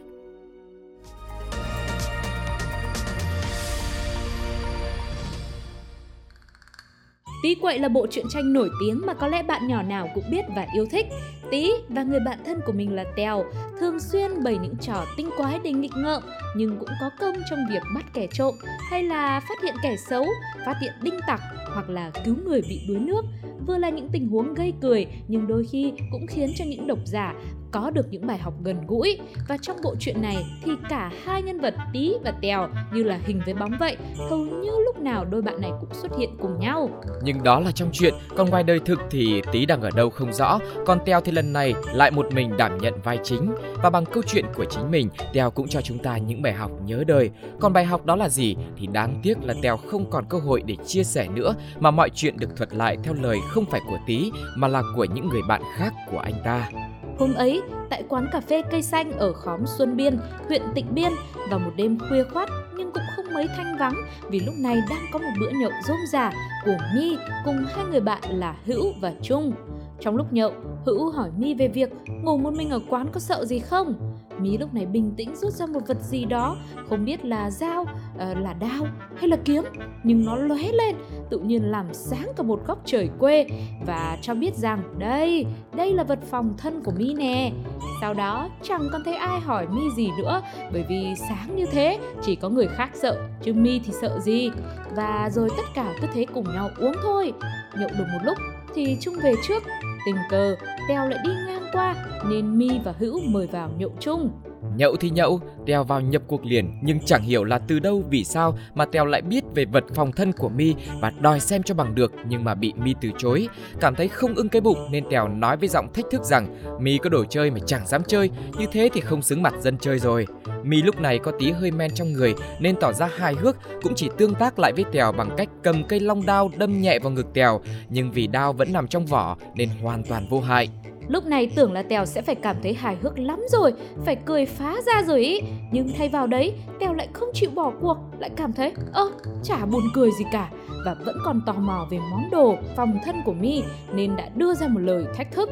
Tí 7.45 7.55
Quậy 7.55 7.79
là 7.79 7.89
bộ 7.89 8.07
truyện 8.07 8.27
tranh 8.29 8.53
nổi 8.53 8.71
tiếng 8.81 9.03
mà 9.07 9.15
có 9.15 9.29
lẽ 9.29 9.43
bạn 9.43 9.69
nhỏ 9.69 9.83
nào 9.83 10.09
cũng 10.15 10.25
biết 10.31 10.45
và 10.57 10.67
yêu 10.75 10.87
thích. 10.91 11.07
Tí 11.51 11.71
và 11.89 12.03
người 12.03 12.21
bạn 12.21 12.39
thân 12.47 12.61
của 12.67 12.73
mình 12.73 12.95
là 12.95 13.05
Tèo 13.17 13.45
thường 13.81 14.01
xuyên 14.01 14.45
bày 14.45 14.59
những 14.63 14.75
trò 14.81 15.05
tinh 15.17 15.31
quái 15.37 15.59
để 15.65 15.73
nghịch 15.73 15.97
ngợm 15.97 16.23
nhưng 16.57 16.79
cũng 16.79 16.89
có 17.01 17.11
công 17.21 17.35
trong 17.51 17.59
việc 17.71 17.83
bắt 17.95 18.05
kẻ 18.15 18.27
trộm 18.33 18.55
hay 18.91 19.03
là 19.03 19.41
phát 19.41 19.63
hiện 19.63 19.75
kẻ 19.83 19.97
xấu, 20.11 20.27
phát 20.67 20.75
hiện 20.81 20.93
đinh 21.03 21.19
tặc 21.27 21.41
hoặc 21.75 21.91
là 21.91 22.11
cứu 22.25 22.35
người 22.45 22.63
bị 22.69 22.81
đuối 22.89 22.99
nước. 22.99 23.25
Vừa 23.67 23.79
là 23.79 23.91
những 23.91 24.09
tình 24.13 24.29
huống 24.29 24.55
gây 24.55 24.73
cười 24.81 25.07
nhưng 25.29 25.47
đôi 25.47 25.67
khi 25.73 25.93
cũng 26.13 26.27
khiến 26.27 26.53
cho 26.57 26.65
những 26.65 26.87
độc 26.87 26.99
giả 27.05 27.35
có 27.75 27.91
được 27.91 28.07
những 28.11 28.27
bài 28.27 28.39
học 28.39 28.55
gần 28.65 28.87
gũi 28.87 29.19
và 29.49 29.57
trong 29.63 29.77
bộ 29.85 29.95
truyện 29.99 30.23
này 30.23 30.37
thì 30.65 30.73
cả 30.89 31.13
hai 31.25 31.43
nhân 31.43 31.61
vật 31.61 31.75
Tí 31.93 32.13
và 32.25 32.31
Tèo 32.31 32.69
như 32.93 33.03
là 33.03 33.19
hình 33.25 33.41
với 33.45 33.55
bóng 33.55 33.73
vậy 33.81 33.97
hầu 34.31 34.39
như 34.39 34.71
lúc 34.85 34.99
nào 34.99 35.25
đôi 35.25 35.43
bạn 35.43 35.61
này 35.61 35.71
cũng 35.81 35.95
xuất 35.95 36.19
hiện 36.19 36.37
cùng 36.41 36.61
nhau 36.61 36.89
Nhưng 37.23 37.43
đó 37.43 37.61
là 37.61 37.71
trong 37.73 37.91
chuyện, 37.93 38.15
còn 38.37 38.51
ngoài 38.51 38.63
đời 38.63 38.81
thực 38.81 39.01
thì 39.11 39.43
tí 39.53 39.67
đang 39.67 39.81
ở 39.81 39.91
đâu 39.97 40.11
không 40.11 40.33
rõ, 40.33 40.59
còn 40.87 40.99
tèo 41.07 41.21
thì 41.21 41.33
lần 41.33 41.53
này 41.53 41.75
lại 41.93 42.11
một 42.11 42.27
mình 42.35 42.57
đảm 42.57 42.79
nhận 42.79 42.95
vai 43.05 43.19
chính. 43.23 43.55
Và 43.83 43.91
bằng 43.91 44.05
câu 44.05 44.23
chuyện 44.27 44.45
của 44.57 44.65
chính 44.65 44.91
mình, 44.91 45.09
tèo 45.33 45.51
cũng 45.51 45.69
cho 45.69 45.81
chúng 45.81 45.99
ta 45.99 46.19
những 46.19 46.43
bài 46.43 46.53
học 46.53 46.71
nhớ 46.85 47.05
đời. 47.07 47.31
Còn 47.61 47.73
bài 47.73 47.85
học 47.85 48.07
đó 48.07 48.17
là 48.17 48.29
gì 48.29 48.57
thì 48.77 48.87
đáng 48.87 49.21
tiếc 49.23 49.45
là 49.45 49.55
tèo 49.63 49.77
không 49.77 50.11
còn 50.11 50.25
cơ 50.29 50.39
hội 50.39 50.63
để 50.67 50.77
chia 50.87 51.05
sẻ 51.05 51.29
nữa, 51.29 51.55
mà 51.81 51.91
mọi 51.91 52.11
chuyện 52.11 52.37
được 52.37 52.57
thuật 52.57 52.75
lại 52.75 52.97
theo 53.03 53.15
lời 53.15 53.39
không 53.49 53.65
phải 53.65 53.81
của 53.89 53.99
tí, 54.07 54.33
mà 54.57 54.69
là 54.69 54.83
của 54.97 55.05
những 55.05 55.29
người 55.29 55.43
bạn 55.49 55.63
khác 55.77 55.93
của 56.11 56.19
anh 56.19 56.35
ta. 56.45 56.71
Hôm 57.19 57.35
ấy, 57.35 57.63
tại 57.91 58.05
quán 58.09 58.29
cà 58.33 58.41
phê 58.41 58.63
cây 58.71 58.83
xanh 58.83 59.13
ở 59.13 59.33
khóm 59.33 59.61
Xuân 59.67 59.97
Biên, 59.97 60.19
huyện 60.49 60.63
Tịnh 60.75 60.95
Biên, 60.95 61.13
vào 61.51 61.59
một 61.59 61.71
đêm 61.77 61.99
khuya 62.09 62.25
khoát 62.25 62.49
nhưng 62.77 62.91
cũng 62.93 63.03
không 63.17 63.35
mấy 63.35 63.47
thanh 63.57 63.77
vắng 63.79 63.95
vì 64.31 64.41
lúc 64.41 64.55
này 64.59 64.83
đang 64.91 65.05
có 65.13 65.19
một 65.19 65.31
bữa 65.41 65.51
nhậu 65.51 65.71
rôm 65.89 65.97
rả 66.13 66.33
của 66.65 66.77
My 66.95 67.17
cùng 67.45 67.65
hai 67.69 67.85
người 67.91 68.01
bạn 68.01 68.23
là 68.29 68.57
Hữu 68.65 68.93
và 69.01 69.13
Trung. 69.23 69.53
Trong 70.01 70.17
lúc 70.17 70.33
nhậu, 70.33 70.53
Hữu 70.87 71.11
hỏi 71.11 71.31
My 71.39 71.55
về 71.55 71.69
việc 71.69 71.91
ngủ 72.23 72.37
một 72.37 72.55
mình 72.55 72.71
ở 72.71 72.81
quán 72.89 73.07
có 73.13 73.21
sợ 73.21 73.45
gì 73.45 73.59
không? 73.59 73.95
Mí 74.39 74.59
lúc 74.59 74.75
này 74.75 74.87
bình 74.87 75.13
tĩnh 75.17 75.37
rút 75.37 75.53
ra 75.53 75.67
một 75.67 75.81
vật 75.87 76.03
gì 76.03 76.25
đó, 76.25 76.57
không 76.89 77.05
biết 77.05 77.25
là 77.25 77.51
dao, 77.51 77.85
ờ, 78.19 78.35
là 78.35 78.53
đao 78.53 78.87
hay 79.17 79.29
là 79.29 79.37
kiếm, 79.45 79.65
nhưng 80.05 80.25
nó 80.25 80.37
lóe 80.37 80.63
lên, 80.73 80.97
tự 81.31 81.39
nhiên 81.39 81.71
làm 81.71 81.87
sáng 81.93 82.33
cả 82.37 82.43
một 82.43 82.67
góc 82.67 82.79
trời 82.85 83.11
quê 83.19 83.47
và 83.87 84.19
cho 84.23 84.35
biết 84.35 84.55
rằng 84.55 84.83
đây, 84.99 85.47
đây 85.77 85.93
là 85.93 86.05
vật 86.05 86.19
phòng 86.31 86.55
thân 86.59 86.83
của 86.85 86.93
Mi 86.97 87.15
nè. 87.15 87.53
Sau 88.01 88.15
đó 88.15 88.49
chẳng 88.63 88.89
còn 88.93 89.05
thấy 89.05 89.15
ai 89.15 89.41
hỏi 89.41 89.67
Mi 89.67 89.83
gì 89.97 90.11
nữa 90.19 90.43
bởi 90.73 90.85
vì 90.89 91.15
sáng 91.29 91.57
như 91.57 91.67
thế 91.67 91.99
chỉ 92.23 92.37
có 92.37 92.49
người 92.49 92.67
khác 92.67 92.91
sợ 92.95 93.17
chứ 93.43 93.53
Mi 93.53 93.81
thì 93.85 93.93
sợ 94.01 94.19
gì. 94.21 94.51
Và 94.97 95.31
rồi 95.33 95.51
tất 95.57 95.65
cả 95.75 95.95
cứ 96.01 96.07
thế 96.15 96.27
cùng 96.35 96.45
nhau 96.55 96.71
uống 96.79 96.95
thôi. 97.03 97.33
Nhậu 97.79 97.89
được 97.99 98.05
một 98.13 98.19
lúc 98.25 98.37
thì 98.75 98.97
Trung 99.01 99.15
về 99.23 99.35
trước, 99.49 99.63
tình 100.07 100.17
cờ 100.31 100.57
Tèo 100.89 101.09
lại 101.09 101.19
đi 101.25 101.31
ngang 101.47 101.67
qua, 101.73 101.95
nên 102.29 102.59
My 102.59 102.71
và 102.85 102.95
Hữu 102.99 103.21
mời 103.29 103.47
vào 103.47 103.71
nhậu 103.79 103.91
chung. 104.01 104.31
Nhậu 104.77 104.97
thì 104.97 105.11
nhậu, 105.11 105.41
tèo 105.67 105.85
vào 105.85 106.01
nhập 106.01 106.23
cuộc 106.27 106.45
liền 106.45 106.79
nhưng 106.83 107.01
chẳng 107.01 107.23
hiểu 107.23 107.45
là 107.45 107.59
từ 107.59 107.79
đâu 107.79 108.03
vì 108.11 108.25
sao 108.25 108.59
mà 108.75 108.85
tèo 108.85 109.07
lại 109.07 109.23
biết 109.23 109.45
về 109.55 109.65
vật 109.65 109.85
phòng 109.95 110.13
thân 110.13 110.33
của 110.33 110.49
Mi 110.49 110.75
và 111.01 111.13
đòi 111.21 111.41
xem 111.41 111.63
cho 111.63 111.75
bằng 111.75 111.95
được 111.95 112.13
nhưng 112.29 112.45
mà 112.45 112.55
bị 112.55 112.73
Mi 112.77 112.95
từ 113.01 113.11
chối. 113.19 113.49
Cảm 113.81 113.95
thấy 113.95 114.09
không 114.09 114.35
ưng 114.35 114.49
cái 114.49 114.61
bụng 114.61 114.79
nên 114.91 115.05
tèo 115.11 115.29
nói 115.29 115.57
với 115.57 115.69
giọng 115.69 115.93
thách 115.93 116.05
thức 116.11 116.23
rằng 116.23 116.57
Mi 116.81 116.99
có 116.99 117.09
đồ 117.09 117.25
chơi 117.25 117.51
mà 117.51 117.59
chẳng 117.67 117.87
dám 117.87 118.03
chơi, 118.07 118.31
như 118.59 118.67
thế 118.73 118.89
thì 118.93 119.01
không 119.01 119.23
xứng 119.23 119.43
mặt 119.43 119.55
dân 119.61 119.79
chơi 119.79 119.99
rồi. 119.99 120.27
Mi 120.63 120.83
lúc 120.83 121.01
này 121.01 121.19
có 121.19 121.33
tí 121.39 121.51
hơi 121.51 121.71
men 121.71 121.95
trong 121.95 122.13
người 122.13 122.35
nên 122.61 122.77
tỏ 122.81 122.93
ra 122.93 123.09
hài 123.17 123.35
hước 123.35 123.57
cũng 123.83 123.95
chỉ 123.95 124.09
tương 124.19 124.35
tác 124.35 124.59
lại 124.59 124.73
với 124.73 124.85
Tèo 124.93 125.13
bằng 125.13 125.31
cách 125.37 125.49
cầm 125.63 125.85
cây 125.89 126.01
long 126.01 126.27
đao 126.27 126.51
đâm 126.57 126.81
nhẹ 126.81 126.99
vào 126.99 127.13
ngực 127.13 127.27
Tèo 127.35 127.61
nhưng 127.89 128.13
vì 128.13 128.27
đao 128.27 128.53
vẫn 128.53 128.73
nằm 128.73 128.89
trong 128.89 129.07
vỏ 129.07 129.37
nên 129.55 129.69
hoàn 129.83 130.05
toàn 130.05 130.27
vô 130.31 130.41
hại. 130.41 130.69
Lúc 131.09 131.27
này 131.27 131.47
tưởng 131.57 131.73
là 131.73 131.83
Tèo 131.83 132.07
sẽ 132.07 132.23
phải 132.23 132.35
cảm 132.35 132.57
thấy 132.63 132.75
hài 132.75 132.97
hước 132.97 133.19
lắm 133.19 133.41
rồi, 133.51 133.73
phải 134.05 134.17
cười 134.17 134.47
phá 134.47 134.77
ra 134.87 135.03
rồi 135.03 135.21
ý. 135.21 135.41
Nhưng 135.73 135.93
thay 135.99 136.09
vào 136.09 136.27
đấy, 136.27 136.55
Tèo 136.81 136.95
lại 136.95 137.09
không 137.13 137.29
chịu 137.35 137.51
bỏ 137.55 137.73
cuộc, 137.81 137.97
lại 138.19 138.31
cảm 138.37 138.53
thấy 138.53 138.73
ơ, 138.93 139.11
chả 139.43 139.67
buồn 139.67 139.83
cười 139.95 140.11
gì 140.19 140.25
cả. 140.33 140.51
và 140.85 140.95
vẫn 141.05 141.17
còn 141.25 141.41
tò 141.47 141.53
mò 141.53 141.87
về 141.91 141.99
món 142.11 142.31
đồ 142.31 142.57
phòng 142.77 142.99
thân 143.05 143.17
của 143.25 143.33
Mi 143.33 143.63
nên 143.95 144.17
đã 144.17 144.29
đưa 144.35 144.55
ra 144.55 144.69
một 144.69 144.81
lời 144.81 145.05
thách 145.17 145.33
thức. 145.33 145.51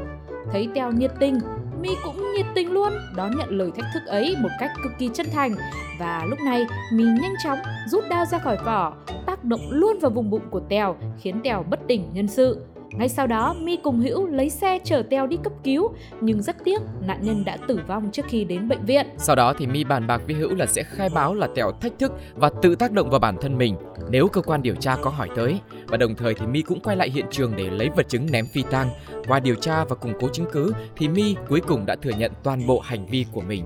Thấy 0.53 0.69
Tèo 0.75 0.93
nhiệt 0.93 1.11
tình, 1.21 1.41
Mi 1.81 1.91
cũng 2.05 2.33
nhiệt 2.37 2.47
tình 2.55 2.73
luôn 2.73 2.93
đón 3.17 3.31
nhận 3.39 3.49
lời 3.51 3.71
thách 3.77 3.87
thức 3.95 4.03
ấy 4.07 4.37
một 4.39 4.49
cách 4.61 4.71
cực 4.83 4.93
kỳ 4.99 5.11
chân 5.15 5.27
thành 5.33 5.55
và 5.99 6.27
lúc 6.29 6.39
này 6.45 6.67
Mi 6.93 7.05
nhanh 7.05 7.35
chóng 7.45 7.59
rút 7.89 8.05
đao 8.11 8.25
ra 8.25 8.39
khỏi 8.39 8.57
vỏ, 8.65 8.95
tác 9.27 9.45
động 9.45 9.61
luôn 9.71 9.99
vào 9.99 10.11
vùng 10.11 10.31
bụng 10.31 10.43
của 10.51 10.61
Tèo 10.61 10.97
khiến 11.21 11.41
Tèo 11.45 11.63
bất 11.71 11.81
tỉnh 11.89 12.09
nhân 12.13 12.29
sự. 12.29 12.67
Ngay 12.93 13.09
sau 13.09 13.27
đó, 13.27 13.55
Mi 13.63 13.77
cùng 13.77 14.01
Hữu 14.01 14.27
lấy 14.27 14.51
xe 14.51 14.79
chở 14.85 15.03
Teo 15.11 15.27
đi 15.27 15.37
cấp 15.45 15.53
cứu, 15.65 15.93
nhưng 16.21 16.43
rất 16.43 16.57
tiếc 16.65 16.83
nạn 17.07 17.19
nhân 17.23 17.45
đã 17.45 17.57
tử 17.69 17.81
vong 17.89 18.11
trước 18.13 18.27
khi 18.29 18.45
đến 18.45 18.69
bệnh 18.69 18.85
viện. 18.85 19.07
Sau 19.17 19.37
đó 19.37 19.55
thì 19.59 19.67
Mi 19.67 19.85
bàn 19.85 20.07
bạc 20.07 20.23
với 20.27 20.35
Hữu 20.35 20.55
là 20.55 20.67
sẽ 20.67 20.83
khai 20.83 21.09
báo 21.15 21.35
là 21.35 21.49
Tèo 21.55 21.73
thách 21.73 21.93
thức 21.99 22.13
và 22.35 22.51
tự 22.63 22.75
tác 22.75 22.93
động 22.93 23.11
vào 23.11 23.21
bản 23.21 23.37
thân 23.41 23.59
mình 23.59 23.77
nếu 24.11 24.29
cơ 24.29 24.41
quan 24.41 24.63
điều 24.63 24.75
tra 24.75 24.97
có 24.97 25.11
hỏi 25.11 25.29
tới. 25.37 25.61
Và 25.87 25.97
đồng 25.97 26.15
thời 26.15 26.35
thì 26.35 26.47
Mi 26.47 26.63
cũng 26.63 26.81
quay 26.81 26.97
lại 26.97 27.11
hiện 27.11 27.27
trường 27.31 27.57
để 27.57 27.71
lấy 27.71 27.89
vật 27.97 28.09
chứng 28.09 28.27
ném 28.31 28.47
phi 28.47 28.63
tang. 28.71 28.91
Qua 29.29 29.41
điều 29.41 29.55
tra 29.55 29.85
và 29.85 29.95
củng 29.95 30.13
cố 30.21 30.29
chứng 30.29 30.47
cứ 30.53 30.73
thì 30.97 31.09
Mi 31.09 31.37
cuối 31.49 31.61
cùng 31.61 31.87
đã 31.87 31.97
thừa 31.97 32.13
nhận 32.19 32.33
toàn 32.43 32.67
bộ 32.67 32.81
hành 32.81 33.07
vi 33.07 33.27
của 33.33 33.41
mình. 33.41 33.65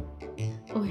Ôi, 0.74 0.88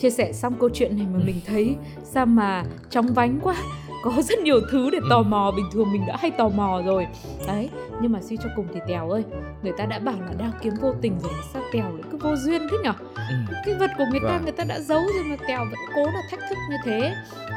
chia 0.00 0.10
sẻ 0.10 0.32
xong 0.32 0.54
câu 0.60 0.68
chuyện 0.74 0.96
này 0.96 1.06
mà 1.12 1.20
mình 1.26 1.40
thấy 1.46 1.76
sao 2.04 2.26
mà 2.26 2.64
chóng 2.90 3.06
vánh 3.06 3.38
quá 3.42 3.56
có 4.02 4.12
rất 4.22 4.38
nhiều 4.38 4.60
thứ 4.70 4.90
để 4.90 4.98
tò 5.10 5.16
ừ. 5.16 5.22
mò 5.22 5.52
bình 5.56 5.66
thường 5.72 5.92
mình 5.92 6.06
đã 6.06 6.16
hay 6.18 6.30
tò 6.30 6.48
mò 6.48 6.82
rồi 6.86 7.06
đấy 7.46 7.70
nhưng 8.02 8.12
mà 8.12 8.20
suy 8.20 8.36
cho 8.36 8.48
cùng 8.56 8.66
thì 8.74 8.80
tèo 8.88 9.10
ơi 9.10 9.24
người 9.62 9.72
ta 9.78 9.86
đã 9.86 9.98
bảo 9.98 10.16
là 10.26 10.32
đao 10.38 10.50
kiếm 10.62 10.74
vô 10.80 10.94
tình 11.00 11.18
rồi 11.20 11.32
sao 11.52 11.62
tèo 11.72 11.84
lại 11.84 12.02
cứ 12.10 12.18
vô 12.18 12.36
duyên 12.36 12.62
thế 12.70 12.76
nhở 12.82 12.92
ừ. 13.14 13.34
cái 13.64 13.74
vật 13.74 13.90
của 13.98 14.04
người 14.10 14.20
ta 14.20 14.28
vâng. 14.28 14.42
người 14.42 14.52
ta 14.52 14.64
đã 14.64 14.80
giấu 14.80 15.00
rồi 15.14 15.24
mà 15.24 15.36
tèo 15.48 15.64
vẫn 15.64 15.80
cố 15.94 16.04
là 16.04 16.22
thách 16.30 16.40
thức 16.48 16.58
như 16.70 16.76
thế 16.84 17.14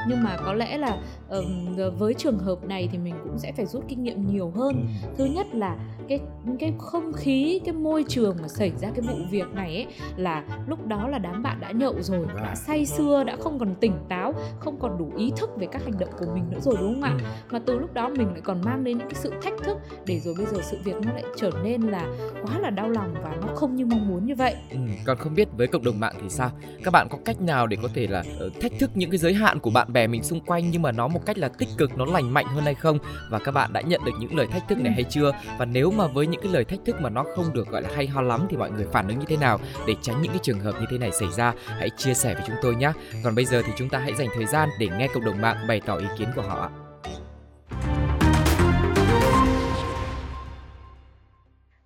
nhưng 0.07 0.24
mà 0.24 0.38
có 0.45 0.53
lẽ 0.53 0.77
là 0.77 0.98
uh, 1.38 2.00
với 2.00 2.13
trường 2.13 2.39
hợp 2.39 2.63
này 2.63 2.89
thì 2.91 2.98
mình 2.98 3.15
cũng 3.24 3.38
sẽ 3.38 3.51
phải 3.51 3.65
rút 3.65 3.83
kinh 3.88 4.03
nghiệm 4.03 4.27
nhiều 4.27 4.51
hơn 4.55 4.88
ừ. 5.03 5.07
thứ 5.17 5.25
nhất 5.25 5.48
là 5.53 5.77
cái 6.07 6.19
cái 6.60 6.74
không 6.77 7.13
khí 7.13 7.62
cái 7.65 7.74
môi 7.74 8.05
trường 8.07 8.38
mà 8.41 8.48
xảy 8.48 8.71
ra 8.81 8.89
cái 8.95 9.01
vụ 9.01 9.15
việc 9.31 9.53
này 9.53 9.75
ấy 9.75 9.88
là 10.15 10.43
lúc 10.67 10.88
đó 10.88 11.07
là 11.07 11.17
đám 11.17 11.43
bạn 11.43 11.60
đã 11.60 11.71
nhậu 11.71 11.95
rồi 12.01 12.25
đã 12.27 12.43
vâng. 12.43 12.55
say 12.55 12.86
sưa 12.86 13.24
đã 13.24 13.36
không 13.39 13.60
còn 13.60 13.75
tỉnh 13.75 13.93
táo 14.10 14.33
không 14.60 14.79
còn 14.79 14.98
đủ 14.98 15.12
ý 15.17 15.31
thức 15.38 15.50
về 15.57 15.67
các 15.71 15.83
hành 15.83 16.00
động 16.00 16.10
của 16.19 16.25
mình 16.33 16.43
nữa 16.50 16.59
rồi 16.61 16.75
đúng 16.79 16.93
không 16.93 17.03
ạ? 17.03 17.15
Ừ. 17.19 17.25
mà 17.51 17.59
từ 17.65 17.79
lúc 17.79 17.93
đó 17.93 18.09
mình 18.09 18.27
lại 18.31 18.41
còn 18.41 18.61
mang 18.61 18.83
đến 18.83 18.97
những 18.97 19.09
cái 19.09 19.19
sự 19.21 19.31
thách 19.41 19.53
thức 19.63 19.77
để 20.05 20.19
rồi 20.19 20.33
bây 20.38 20.45
giờ 20.45 20.57
sự 20.61 20.77
việc 20.83 20.95
nó 21.01 21.13
lại 21.13 21.23
trở 21.38 21.51
nên 21.63 21.81
là 21.81 22.07
quá 22.43 22.59
là 22.59 22.69
đau 22.69 22.89
lòng 22.89 23.15
và 23.23 23.35
nó 23.41 23.47
không 23.55 23.75
như 23.75 23.85
mong 23.85 24.07
muốn 24.07 24.25
như 24.25 24.35
vậy. 24.35 24.55
Ừ, 24.69 24.77
còn 25.05 25.17
không 25.17 25.35
biết 25.35 25.47
với 25.57 25.67
cộng 25.67 25.83
đồng 25.83 26.00
mạng 26.00 26.15
thì 26.21 26.29
sao? 26.29 26.51
Các 26.83 26.91
bạn 26.91 27.07
có 27.09 27.17
cách 27.25 27.41
nào 27.41 27.67
để 27.67 27.77
có 27.81 27.89
thể 27.93 28.07
là 28.07 28.23
uh, 28.47 28.61
thách 28.61 28.71
thức 28.79 28.91
những 28.95 29.09
cái 29.09 29.17
giới 29.17 29.33
hạn 29.33 29.59
của 29.59 29.69
bạn 29.69 29.93
bè 29.93 30.07
mình 30.07 30.23
xung 30.23 30.39
quanh 30.39 30.71
nhưng 30.71 30.81
mà 30.81 30.91
nó 30.91 31.07
một 31.07 31.25
cách 31.25 31.38
là 31.38 31.47
tích 31.47 31.69
cực 31.77 31.97
nó 31.97 32.05
lành 32.05 32.33
mạnh 32.33 32.45
hơn 32.45 32.63
hay 32.63 32.73
không? 32.73 32.97
Và 33.29 33.39
các 33.39 33.51
bạn 33.51 33.73
đã 33.73 33.81
nhận 33.81 34.01
được 34.05 34.11
những 34.19 34.35
lời 34.35 34.47
thách 34.47 34.67
thức 34.69 34.77
này 34.77 34.93
hay 34.93 35.03
chưa? 35.03 35.31
Và 35.57 35.65
nếu 35.65 35.91
mà 35.91 36.07
với 36.07 36.27
những 36.27 36.41
cái 36.41 36.53
lời 36.53 36.65
thách 36.65 36.79
thức 36.85 37.01
mà 37.01 37.09
nó 37.09 37.25
không 37.35 37.53
được 37.53 37.67
gọi 37.67 37.81
là 37.81 37.89
hay 37.95 38.07
ho 38.07 38.21
lắm 38.21 38.45
thì 38.50 38.57
mọi 38.57 38.71
người 38.71 38.85
phản 38.91 39.07
ứng 39.07 39.19
như 39.19 39.25
thế 39.27 39.38
nào? 39.38 39.59
Để 39.88 39.95
tránh 40.01 40.21
những 40.21 40.31
cái 40.31 40.39
trường 40.43 40.59
hợp 40.59 40.75
như 40.79 40.85
thế 40.89 40.97
này 40.97 41.11
xảy 41.11 41.29
ra 41.31 41.53
hãy 41.65 41.89
chia 41.97 42.13
sẻ 42.13 42.33
với 42.33 42.43
chúng 42.47 42.55
tôi 42.61 42.75
nhé 42.75 42.91
còn 43.23 43.35
bây 43.35 43.45
giờ 43.45 43.61
thì 43.65 43.73
chúng 43.77 43.89
ta 43.89 44.00
hãy 44.00 44.13
dành 44.13 44.27
thời 44.35 44.45
gian 44.45 44.69
để 44.79 44.89
nghe 44.97 45.07
cộng 45.07 45.25
đồng 45.25 45.41
mạng 45.41 45.67
bày 45.67 45.81
tỏ 45.85 45.95
ý 45.95 46.05
kiến 46.17 46.21
của 46.36 46.42
họ 46.42 46.70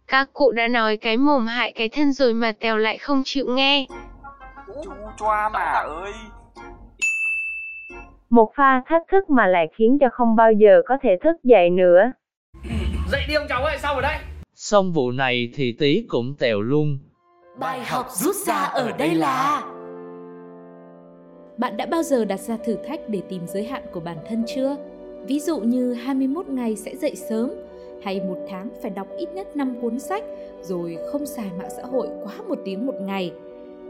Các 0.07 0.29
cụ 0.33 0.51
đã 0.51 0.67
nói 0.67 0.97
cái 0.97 1.17
mồm 1.17 1.47
hại 1.47 1.73
cái 1.75 1.89
thân 1.89 2.13
rồi 2.13 2.33
mà 2.33 2.51
Tèo 2.51 2.77
lại 2.77 2.97
không 2.97 3.21
chịu 3.25 3.45
nghe. 3.49 3.85
Chú 4.67 4.91
choa 5.19 5.49
mà 5.49 5.59
ơi. 5.73 6.13
Một 8.29 8.51
pha 8.55 8.81
thách 8.87 9.01
thức 9.11 9.29
mà 9.29 9.47
lại 9.47 9.67
khiến 9.77 9.97
cho 10.01 10.07
không 10.11 10.35
bao 10.35 10.51
giờ 10.51 10.81
có 10.85 10.97
thể 11.01 11.09
thức 11.23 11.35
dậy 11.43 11.69
nữa. 11.69 12.11
Dậy 13.11 13.21
đi 13.27 13.33
ông 13.33 13.45
cháu 13.49 13.63
ơi, 13.63 13.77
sao 13.81 13.95
ở 13.95 14.01
đây? 14.01 14.17
Xong 14.53 14.93
vụ 14.93 15.11
này 15.11 15.51
thì 15.55 15.75
tí 15.79 16.05
cũng 16.07 16.35
tèo 16.39 16.61
luôn. 16.61 16.97
Bài 17.59 17.79
học 17.85 18.05
rút 18.09 18.35
ra 18.35 18.55
ở 18.55 18.91
đây 18.97 19.15
là 19.15 19.61
bạn 21.57 21.77
đã 21.77 21.85
bao 21.85 22.03
giờ 22.03 22.25
đặt 22.25 22.39
ra 22.39 22.57
thử 22.57 22.75
thách 22.87 23.09
để 23.09 23.21
tìm 23.29 23.41
giới 23.47 23.63
hạn 23.63 23.83
của 23.91 23.99
bản 23.99 24.17
thân 24.29 24.43
chưa? 24.47 24.75
Ví 25.27 25.39
dụ 25.39 25.59
như 25.59 25.93
21 25.93 26.47
ngày 26.47 26.75
sẽ 26.75 26.95
dậy 26.95 27.15
sớm, 27.15 27.51
hay 28.01 28.21
một 28.21 28.37
tháng 28.49 28.69
phải 28.81 28.91
đọc 28.91 29.07
ít 29.17 29.29
nhất 29.33 29.55
5 29.55 29.75
cuốn 29.81 29.99
sách, 29.99 30.23
rồi 30.61 30.97
không 31.11 31.25
xài 31.25 31.51
mạng 31.57 31.69
xã 31.77 31.83
hội 31.83 32.07
quá 32.23 32.33
một 32.47 32.57
tiếng 32.65 32.85
một 32.85 32.95
ngày. 33.01 33.31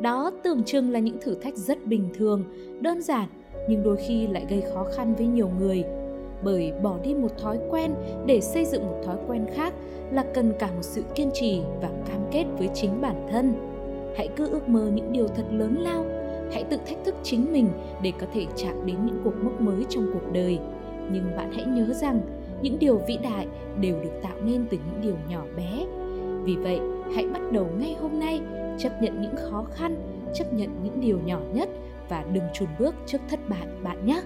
Đó 0.01 0.31
tưởng 0.43 0.63
chừng 0.63 0.91
là 0.91 0.99
những 0.99 1.17
thử 1.21 1.35
thách 1.35 1.57
rất 1.57 1.85
bình 1.85 2.09
thường, 2.17 2.43
đơn 2.81 3.01
giản, 3.01 3.27
nhưng 3.69 3.83
đôi 3.83 3.97
khi 3.97 4.27
lại 4.27 4.45
gây 4.49 4.63
khó 4.73 4.83
khăn 4.95 5.15
với 5.15 5.27
nhiều 5.27 5.49
người. 5.59 5.83
Bởi 6.43 6.73
bỏ 6.83 6.97
đi 7.03 7.13
một 7.13 7.37
thói 7.37 7.59
quen 7.69 7.93
để 8.25 8.41
xây 8.41 8.65
dựng 8.65 8.83
một 8.83 9.01
thói 9.05 9.17
quen 9.27 9.45
khác 9.55 9.73
là 10.11 10.25
cần 10.33 10.53
cả 10.59 10.67
một 10.67 10.83
sự 10.83 11.03
kiên 11.15 11.29
trì 11.33 11.61
và 11.81 11.89
cam 12.07 12.21
kết 12.31 12.45
với 12.57 12.69
chính 12.73 13.01
bản 13.01 13.27
thân. 13.31 13.53
Hãy 14.17 14.29
cứ 14.35 14.49
ước 14.49 14.69
mơ 14.69 14.91
những 14.93 15.11
điều 15.11 15.27
thật 15.27 15.45
lớn 15.51 15.75
lao, 15.79 16.05
hãy 16.53 16.63
tự 16.63 16.77
thách 16.87 16.97
thức 17.05 17.15
chính 17.23 17.51
mình 17.51 17.69
để 18.01 18.13
có 18.19 18.27
thể 18.33 18.45
chạm 18.55 18.85
đến 18.85 19.05
những 19.05 19.21
cuộc 19.23 19.33
mốc 19.43 19.61
mới 19.61 19.85
trong 19.89 20.09
cuộc 20.13 20.33
đời. 20.33 20.59
Nhưng 21.11 21.35
bạn 21.37 21.51
hãy 21.53 21.65
nhớ 21.65 21.93
rằng, 21.93 22.21
những 22.61 22.79
điều 22.79 23.01
vĩ 23.07 23.17
đại 23.23 23.47
đều 23.79 23.99
được 24.03 24.19
tạo 24.23 24.35
nên 24.43 24.65
từ 24.69 24.77
những 24.77 25.01
điều 25.01 25.15
nhỏ 25.29 25.43
bé. 25.57 25.85
Vì 26.43 26.55
vậy, 26.55 26.79
hãy 27.15 27.27
bắt 27.27 27.41
đầu 27.51 27.67
ngay 27.79 27.95
hôm 28.01 28.19
nay, 28.19 28.41
chấp 28.77 29.01
nhận 29.01 29.21
những 29.21 29.35
khó 29.35 29.65
khăn, 29.75 29.95
chấp 30.33 30.53
nhận 30.53 30.69
những 30.83 31.01
điều 31.01 31.19
nhỏ 31.25 31.39
nhất 31.53 31.69
và 32.09 32.25
đừng 32.33 32.43
chùn 32.53 32.69
bước 32.79 32.95
trước 33.05 33.21
thất 33.29 33.39
bại, 33.49 33.67
bạn 33.83 34.05
nhé! 34.05 34.21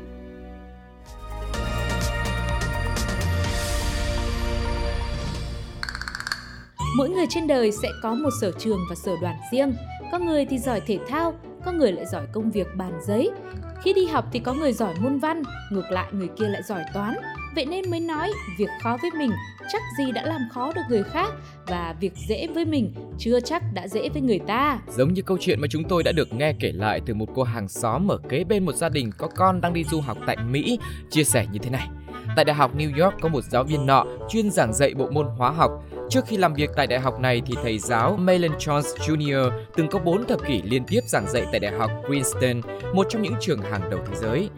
Mỗi 6.98 7.10
người 7.10 7.26
trên 7.30 7.48
đời 7.48 7.72
sẽ 7.72 7.90
có 8.04 8.14
một 8.14 8.30
sở 8.42 8.52
trường 8.60 8.80
và 8.90 8.96
sở 8.96 9.12
đoàn 9.22 9.36
riêng. 9.52 9.74
Có 10.12 10.20
người 10.20 10.46
thì 10.46 10.58
giỏi 10.58 10.82
thể 10.86 11.00
thao 11.08 11.34
có 11.66 11.72
người 11.72 11.92
lại 11.92 12.06
giỏi 12.06 12.28
công 12.32 12.51
việc 12.51 12.68
bàn 12.75 13.00
giấy 13.08 13.32
khi 13.84 13.94
đi 13.94 14.06
học 14.06 14.25
thì 14.32 14.39
có 14.39 14.54
người 14.54 14.74
giỏi 14.74 14.94
môn 15.00 15.20
văn, 15.20 15.44
ngược 15.72 15.92
lại 15.92 16.08
người 16.12 16.28
kia 16.28 16.48
lại 16.48 16.62
giỏi 16.63 16.82
toán 16.94 17.16
Vậy 17.56 17.66
nên 17.66 17.92
mới 17.92 18.00
nói, 18.00 18.32
việc 18.58 18.70
khó 18.82 18.98
với 19.01 19.12
mình 19.18 19.32
chắc 19.72 19.82
gì 19.98 20.12
đã 20.12 20.25
làm 20.25 20.42
khó 20.51 20.74
được 20.74 20.82
người 20.89 21.04
khác, 21.04 21.34
và 21.68 21.96
việc 22.00 22.13
dễ 22.28 22.48
với 22.48 22.66
mình 22.66 22.94
chưa 23.18 23.39
chắc 23.39 23.63
đã 23.74 23.88
dễ 23.88 24.10
với 24.10 24.22
người 24.22 24.39
ta. 24.39 24.80
Giống 24.88 25.13
như 25.13 25.22
câu 25.22 25.38
chuyện 25.42 25.62
mà 25.62 25.68
chúng 25.70 25.84
tôi 25.84 26.04
đã 26.04 26.12
được 26.12 26.34
nghe 26.34 26.54
kể 26.60 26.72
lại 26.72 27.01
từ 27.06 27.13
một 27.13 27.25
cô 27.36 27.44
hàng 27.44 27.68
xóm 27.68 28.12
ở 28.12 28.18
kế 28.30 28.44
bên 28.44 28.66
một 28.66 28.75
gia 28.75 28.89
đình 28.89 29.12
có 29.18 29.28
con 29.28 29.62
đang 29.62 29.74
đi 29.74 29.84
du 29.84 30.01
học 30.01 30.18
tại 30.28 30.38
Mỹ, 30.50 30.80
chia 31.10 31.24
sẻ 31.24 31.48
như 31.51 31.60
thế 31.60 31.70
này. 31.70 31.88
Tại 32.36 32.45
Đại 32.45 32.55
học 32.55 32.75
New 32.75 33.03
York 33.03 33.15
có 33.21 33.29
một 33.29 33.43
giáo 33.43 33.63
viên 33.63 33.86
nọ 33.86 34.05
chuyên 34.29 34.51
giảng 34.51 34.74
dạy 34.74 34.93
bộ 34.93 35.07
môn 35.12 35.27
hóa 35.38 35.51
học. 35.51 35.71
Trước 36.09 36.25
khi 36.27 36.38
làm 36.38 36.53
việc 36.53 36.69
tại 36.75 36.88
đại 36.88 37.00
học 37.00 37.19
này 37.19 37.41
thì 37.45 37.53
thầy 37.63 37.79
giáo 37.79 38.17
Malin 38.17 38.51
Jones 38.51 38.81
Jr. 38.81 39.51
từng 39.75 39.88
có 39.88 40.00
4 40.00 40.25
thập 40.25 40.45
kỷ 40.48 40.62
liên 40.62 40.83
tiếp 40.88 41.01
giảng 41.05 41.29
dạy 41.29 41.45
tại 41.51 41.59
Đại 41.59 41.71
học 41.77 41.91
Princeton, 42.07 42.62
một 42.93 43.07
trong 43.09 43.21
những 43.21 43.36
trường 43.39 43.62
hàng 43.62 43.89
đầu 43.89 44.00
thế 44.07 44.15
giới. 44.15 44.50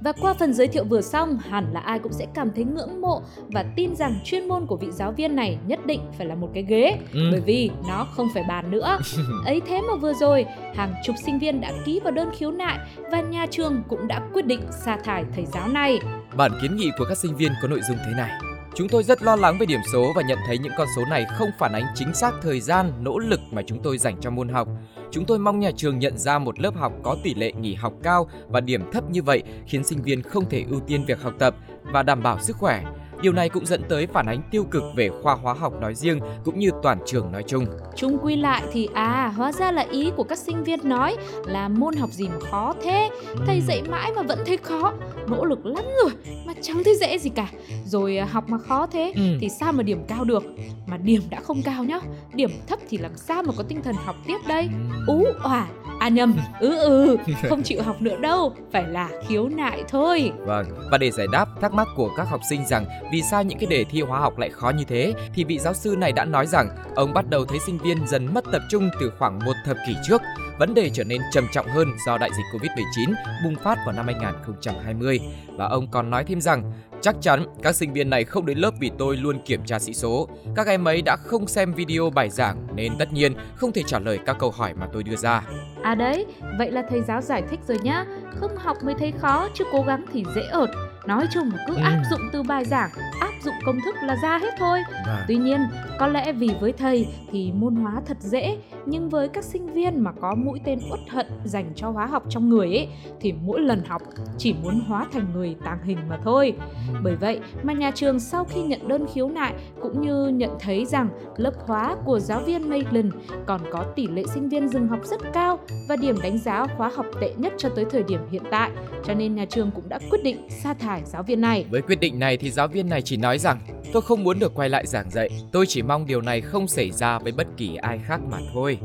Và 0.00 0.12
qua 0.12 0.34
phần 0.34 0.52
giới 0.52 0.68
thiệu 0.68 0.84
vừa 0.84 1.00
xong, 1.00 1.38
hẳn 1.38 1.72
là 1.72 1.80
ai 1.80 1.98
cũng 1.98 2.12
sẽ 2.12 2.26
cảm 2.34 2.50
thấy 2.54 2.64
ngưỡng 2.64 3.00
mộ 3.00 3.22
và 3.52 3.64
tin 3.76 3.96
rằng 3.96 4.18
chuyên 4.24 4.48
môn 4.48 4.66
của 4.66 4.76
vị 4.76 4.88
giáo 4.90 5.12
viên 5.12 5.36
này 5.36 5.58
nhất 5.66 5.86
định 5.86 6.00
phải 6.18 6.26
là 6.26 6.34
một 6.34 6.50
cái 6.54 6.62
ghế, 6.62 6.98
ừ. 7.12 7.28
bởi 7.30 7.40
vì 7.40 7.70
nó 7.88 8.06
không 8.10 8.28
phải 8.34 8.44
bàn 8.48 8.70
nữa. 8.70 8.98
Ấy 9.44 9.60
thế 9.66 9.80
mà 9.80 9.96
vừa 9.96 10.12
rồi, 10.12 10.46
hàng 10.74 10.94
chục 11.04 11.16
sinh 11.24 11.38
viên 11.38 11.60
đã 11.60 11.72
ký 11.84 12.00
vào 12.00 12.12
đơn 12.12 12.28
khiếu 12.38 12.50
nại 12.50 12.78
và 13.10 13.20
nhà 13.20 13.46
trường 13.50 13.82
cũng 13.88 14.08
đã 14.08 14.20
quyết 14.32 14.46
định 14.46 14.60
sa 14.84 14.98
thải 15.04 15.24
thầy 15.34 15.46
giáo 15.46 15.68
này. 15.68 15.98
Bản 16.36 16.52
kiến 16.62 16.76
nghị 16.76 16.90
của 16.98 17.04
các 17.08 17.18
sinh 17.18 17.36
viên 17.36 17.52
có 17.62 17.68
nội 17.68 17.80
dung 17.88 17.96
thế 18.06 18.12
này. 18.16 18.30
Chúng 18.76 18.88
tôi 18.88 19.02
rất 19.02 19.22
lo 19.22 19.36
lắng 19.36 19.58
về 19.58 19.66
điểm 19.66 19.80
số 19.92 20.12
và 20.16 20.22
nhận 20.22 20.38
thấy 20.46 20.58
những 20.58 20.72
con 20.78 20.88
số 20.96 21.04
này 21.04 21.24
không 21.38 21.50
phản 21.58 21.72
ánh 21.72 21.84
chính 21.94 22.14
xác 22.14 22.34
thời 22.42 22.60
gian, 22.60 22.92
nỗ 23.00 23.18
lực 23.18 23.40
mà 23.50 23.62
chúng 23.66 23.82
tôi 23.82 23.98
dành 23.98 24.16
cho 24.20 24.30
môn 24.30 24.48
học. 24.48 24.68
Chúng 25.10 25.24
tôi 25.24 25.38
mong 25.38 25.58
nhà 25.60 25.70
trường 25.76 25.98
nhận 25.98 26.18
ra 26.18 26.38
một 26.38 26.60
lớp 26.60 26.74
học 26.76 26.92
có 27.02 27.16
tỷ 27.22 27.34
lệ 27.34 27.52
nghỉ 27.52 27.74
học 27.74 27.92
cao 28.02 28.28
và 28.48 28.60
điểm 28.60 28.90
thấp 28.92 29.10
như 29.10 29.22
vậy 29.22 29.42
khiến 29.66 29.84
sinh 29.84 30.02
viên 30.02 30.22
không 30.22 30.48
thể 30.48 30.64
ưu 30.70 30.80
tiên 30.80 31.04
việc 31.04 31.22
học 31.22 31.32
tập 31.38 31.54
và 31.82 32.02
đảm 32.02 32.22
bảo 32.22 32.38
sức 32.40 32.56
khỏe. 32.56 32.84
Điều 33.22 33.32
này 33.32 33.48
cũng 33.48 33.66
dẫn 33.66 33.82
tới 33.88 34.06
phản 34.06 34.26
ánh 34.26 34.42
tiêu 34.50 34.64
cực 34.70 34.82
về 34.96 35.10
khoa 35.22 35.34
hóa 35.34 35.54
học 35.54 35.80
nói 35.80 35.94
riêng 35.94 36.20
cũng 36.44 36.58
như 36.58 36.70
toàn 36.82 36.98
trường 37.06 37.32
nói 37.32 37.42
chung. 37.46 37.66
Chung 37.96 38.18
quy 38.22 38.36
lại 38.36 38.62
thì 38.72 38.88
à, 38.94 39.32
hóa 39.36 39.52
ra 39.52 39.72
là 39.72 39.84
ý 39.90 40.10
của 40.16 40.22
các 40.22 40.38
sinh 40.38 40.64
viên 40.64 40.88
nói 40.88 41.16
là 41.46 41.68
môn 41.68 41.96
học 41.96 42.10
gì 42.10 42.28
mà 42.28 42.38
khó 42.50 42.74
thế, 42.82 43.10
thầy 43.46 43.60
dạy 43.60 43.82
mãi 43.82 44.12
mà 44.16 44.22
vẫn 44.22 44.38
thấy 44.46 44.56
khó, 44.56 44.92
nỗ 45.28 45.44
lực 45.44 45.66
lắm 45.66 45.84
rồi 46.02 46.12
mà 46.46 46.52
chẳng 46.62 46.84
thấy 46.84 46.96
dễ 46.96 47.18
gì 47.18 47.30
cả. 47.30 47.48
Rồi 47.84 48.16
à, 48.16 48.24
học 48.24 48.44
mà 48.48 48.58
khó 48.58 48.86
thế 48.86 49.12
ừ. 49.16 49.22
thì 49.40 49.48
sao 49.48 49.72
mà 49.72 49.82
điểm 49.82 50.04
cao 50.08 50.24
được? 50.24 50.44
Mà 50.86 50.96
điểm 50.96 51.22
đã 51.30 51.40
không 51.40 51.62
cao 51.62 51.84
nhá, 51.84 52.00
điểm 52.34 52.50
thấp 52.66 52.78
thì 52.88 52.98
làm 52.98 53.16
sao 53.16 53.42
mà 53.42 53.52
có 53.56 53.62
tinh 53.68 53.82
thần 53.82 53.94
học 54.04 54.16
tiếp 54.26 54.38
đây? 54.48 54.68
Ú 55.06 55.24
òa, 55.42 55.66
À 55.98 56.08
nhầm, 56.08 56.36
ừ 56.60 56.78
ừ, 56.78 57.16
không 57.48 57.62
chịu 57.62 57.82
học 57.82 58.02
nữa 58.02 58.16
đâu, 58.20 58.54
phải 58.72 58.84
là 58.88 59.08
khiếu 59.28 59.48
nại 59.48 59.84
thôi. 59.88 60.32
Vâng, 60.38 60.66
và 60.90 60.98
để 60.98 61.10
giải 61.10 61.26
đáp 61.32 61.48
thắc 61.60 61.74
mắc 61.74 61.88
của 61.96 62.10
các 62.16 62.28
học 62.28 62.40
sinh 62.50 62.66
rằng 62.66 62.84
vì 63.12 63.22
sao 63.22 63.42
những 63.42 63.58
cái 63.58 63.66
đề 63.66 63.84
thi 63.84 64.00
hóa 64.00 64.20
học 64.20 64.38
lại 64.38 64.50
khó 64.50 64.70
như 64.70 64.84
thế, 64.84 65.14
thì 65.34 65.44
vị 65.44 65.58
giáo 65.58 65.74
sư 65.74 65.96
này 65.98 66.12
đã 66.12 66.24
nói 66.24 66.46
rằng 66.46 66.68
ông 66.94 67.14
bắt 67.14 67.30
đầu 67.30 67.44
thấy 67.44 67.58
sinh 67.66 67.78
viên 67.78 68.06
dần 68.06 68.34
mất 68.34 68.44
tập 68.52 68.62
trung 68.70 68.90
từ 69.00 69.12
khoảng 69.18 69.38
một 69.38 69.54
thập 69.64 69.76
kỷ 69.86 69.94
trước. 70.08 70.22
Vấn 70.58 70.74
đề 70.74 70.90
trở 70.90 71.04
nên 71.04 71.20
trầm 71.32 71.46
trọng 71.52 71.68
hơn 71.68 71.88
do 72.06 72.18
đại 72.18 72.30
dịch 72.36 72.44
Covid-19 72.52 73.14
bùng 73.44 73.56
phát 73.64 73.78
vào 73.86 73.94
năm 73.94 74.06
2020. 74.06 75.20
Và 75.56 75.66
ông 75.66 75.90
còn 75.90 76.10
nói 76.10 76.24
thêm 76.24 76.40
rằng 76.40 76.72
Chắc 77.00 77.16
chắn 77.20 77.44
các 77.62 77.74
sinh 77.74 77.92
viên 77.92 78.10
này 78.10 78.24
không 78.24 78.46
đến 78.46 78.58
lớp 78.58 78.70
vì 78.80 78.90
tôi 78.98 79.16
luôn 79.16 79.38
kiểm 79.44 79.64
tra 79.64 79.78
sĩ 79.78 79.94
số. 79.94 80.28
Các 80.54 80.66
em 80.66 80.88
ấy 80.88 81.02
đã 81.02 81.16
không 81.16 81.46
xem 81.46 81.72
video 81.72 82.10
bài 82.10 82.30
giảng 82.30 82.66
nên 82.74 82.92
tất 82.98 83.12
nhiên 83.12 83.34
không 83.56 83.72
thể 83.72 83.82
trả 83.86 83.98
lời 83.98 84.18
các 84.26 84.36
câu 84.38 84.50
hỏi 84.50 84.74
mà 84.74 84.86
tôi 84.92 85.02
đưa 85.02 85.16
ra. 85.16 85.42
À 85.82 85.94
đấy, 85.94 86.26
vậy 86.58 86.70
là 86.70 86.82
thầy 86.90 87.02
giáo 87.02 87.20
giải 87.20 87.42
thích 87.50 87.60
rồi 87.68 87.78
nhá. 87.82 88.04
Không 88.36 88.56
học 88.56 88.76
mới 88.84 88.94
thấy 88.98 89.12
khó, 89.12 89.48
chứ 89.54 89.64
cố 89.72 89.82
gắng 89.82 90.04
thì 90.12 90.24
dễ 90.34 90.42
ợt. 90.42 90.70
Nói 91.06 91.26
chung 91.32 91.50
là 91.52 91.64
cứ 91.68 91.74
Ừ. 91.74 91.80
áp 91.82 92.02
dụng 92.10 92.20
từ 92.32 92.42
bài 92.42 92.64
giảng, 92.64 92.90
áp 93.20 93.32
dụng 93.44 93.54
công 93.66 93.78
thức 93.84 93.94
là 94.02 94.16
ra 94.22 94.38
hết 94.38 94.54
thôi. 94.58 94.78
Vâng. 95.06 95.16
Tuy 95.28 95.36
nhiên, 95.36 95.60
có 95.98 96.06
lẽ 96.06 96.32
vì 96.32 96.50
với 96.60 96.72
thầy 96.72 97.06
thì 97.30 97.52
môn 97.52 97.74
hóa 97.76 97.92
thật 98.06 98.16
dễ, 98.20 98.58
nhưng 98.86 99.08
với 99.08 99.28
các 99.28 99.44
sinh 99.44 99.66
viên 99.66 100.00
mà 100.04 100.12
có 100.20 100.34
mũi 100.34 100.60
tên 100.64 100.78
uất 100.90 101.00
hận 101.10 101.26
dành 101.44 101.72
cho 101.76 101.90
hóa 101.90 102.06
học 102.06 102.22
trong 102.28 102.48
người 102.48 102.66
ấy 102.66 102.88
thì 103.20 103.32
mỗi 103.32 103.60
lần 103.60 103.82
học 103.88 104.02
chỉ 104.38 104.54
muốn 104.62 104.80
hóa 104.88 105.06
thành 105.12 105.26
người 105.34 105.56
tàng 105.64 105.78
hình 105.84 105.98
mà 106.08 106.18
thôi. 106.24 106.54
Bởi 107.02 107.16
vậy 107.16 107.40
mà 107.62 107.72
nhà 107.72 107.90
trường 107.90 108.20
sau 108.20 108.44
khi 108.44 108.62
nhận 108.62 108.88
đơn 108.88 109.06
khiếu 109.14 109.28
nại 109.28 109.54
cũng 109.82 110.00
như 110.00 110.28
nhận 110.28 110.50
thấy 110.60 110.84
rằng 110.84 111.08
lớp 111.36 111.52
hóa 111.66 111.96
của 112.04 112.18
giáo 112.20 112.40
viên 112.40 112.68
Maitland 112.68 113.14
còn 113.46 113.60
có 113.72 113.82
tỷ 113.96 114.06
lệ 114.06 114.22
sinh 114.34 114.48
viên 114.48 114.68
dừng 114.68 114.88
học 114.88 115.00
rất 115.04 115.20
cao 115.32 115.58
và 115.88 115.96
điểm 115.96 116.16
đánh 116.22 116.38
giá 116.38 116.66
khóa 116.76 116.90
học 116.96 117.06
tệ 117.20 117.32
nhất 117.36 117.52
cho 117.58 117.68
tới 117.68 117.84
thời 117.90 118.02
điểm 118.02 118.20
hiện 118.30 118.42
tại, 118.50 118.70
cho 119.04 119.14
nên 119.14 119.34
nhà 119.34 119.44
trường 119.44 119.70
cũng 119.74 119.88
đã 119.88 119.98
quyết 120.10 120.22
định 120.24 120.48
sa 120.62 120.74
thải 120.74 120.95
giáo 121.04 121.22
viên 121.22 121.40
này. 121.40 121.64
Với 121.70 121.82
quyết 121.82 122.00
định 122.00 122.18
này 122.18 122.36
thì 122.36 122.50
giáo 122.50 122.68
viên 122.68 122.88
này 122.88 123.02
chỉ 123.02 123.16
nói 123.16 123.38
rằng 123.38 123.58
tôi 123.92 124.02
không 124.02 124.24
muốn 124.24 124.38
được 124.38 124.54
quay 124.54 124.68
lại 124.68 124.86
giảng 124.86 125.10
dạy, 125.10 125.28
tôi 125.52 125.66
chỉ 125.66 125.82
mong 125.82 126.06
điều 126.06 126.20
này 126.20 126.40
không 126.40 126.68
xảy 126.68 126.90
ra 126.90 127.18
với 127.18 127.32
bất 127.32 127.46
kỳ 127.56 127.76
ai 127.76 128.00
khác 128.06 128.20
mà 128.30 128.38
thôi. 128.54 128.78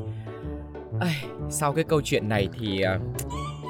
Ai, 0.99 1.15
sau 1.49 1.73
cái 1.73 1.83
câu 1.83 2.01
chuyện 2.01 2.29
này 2.29 2.47
thì 2.59 2.81
ờ, 2.81 2.99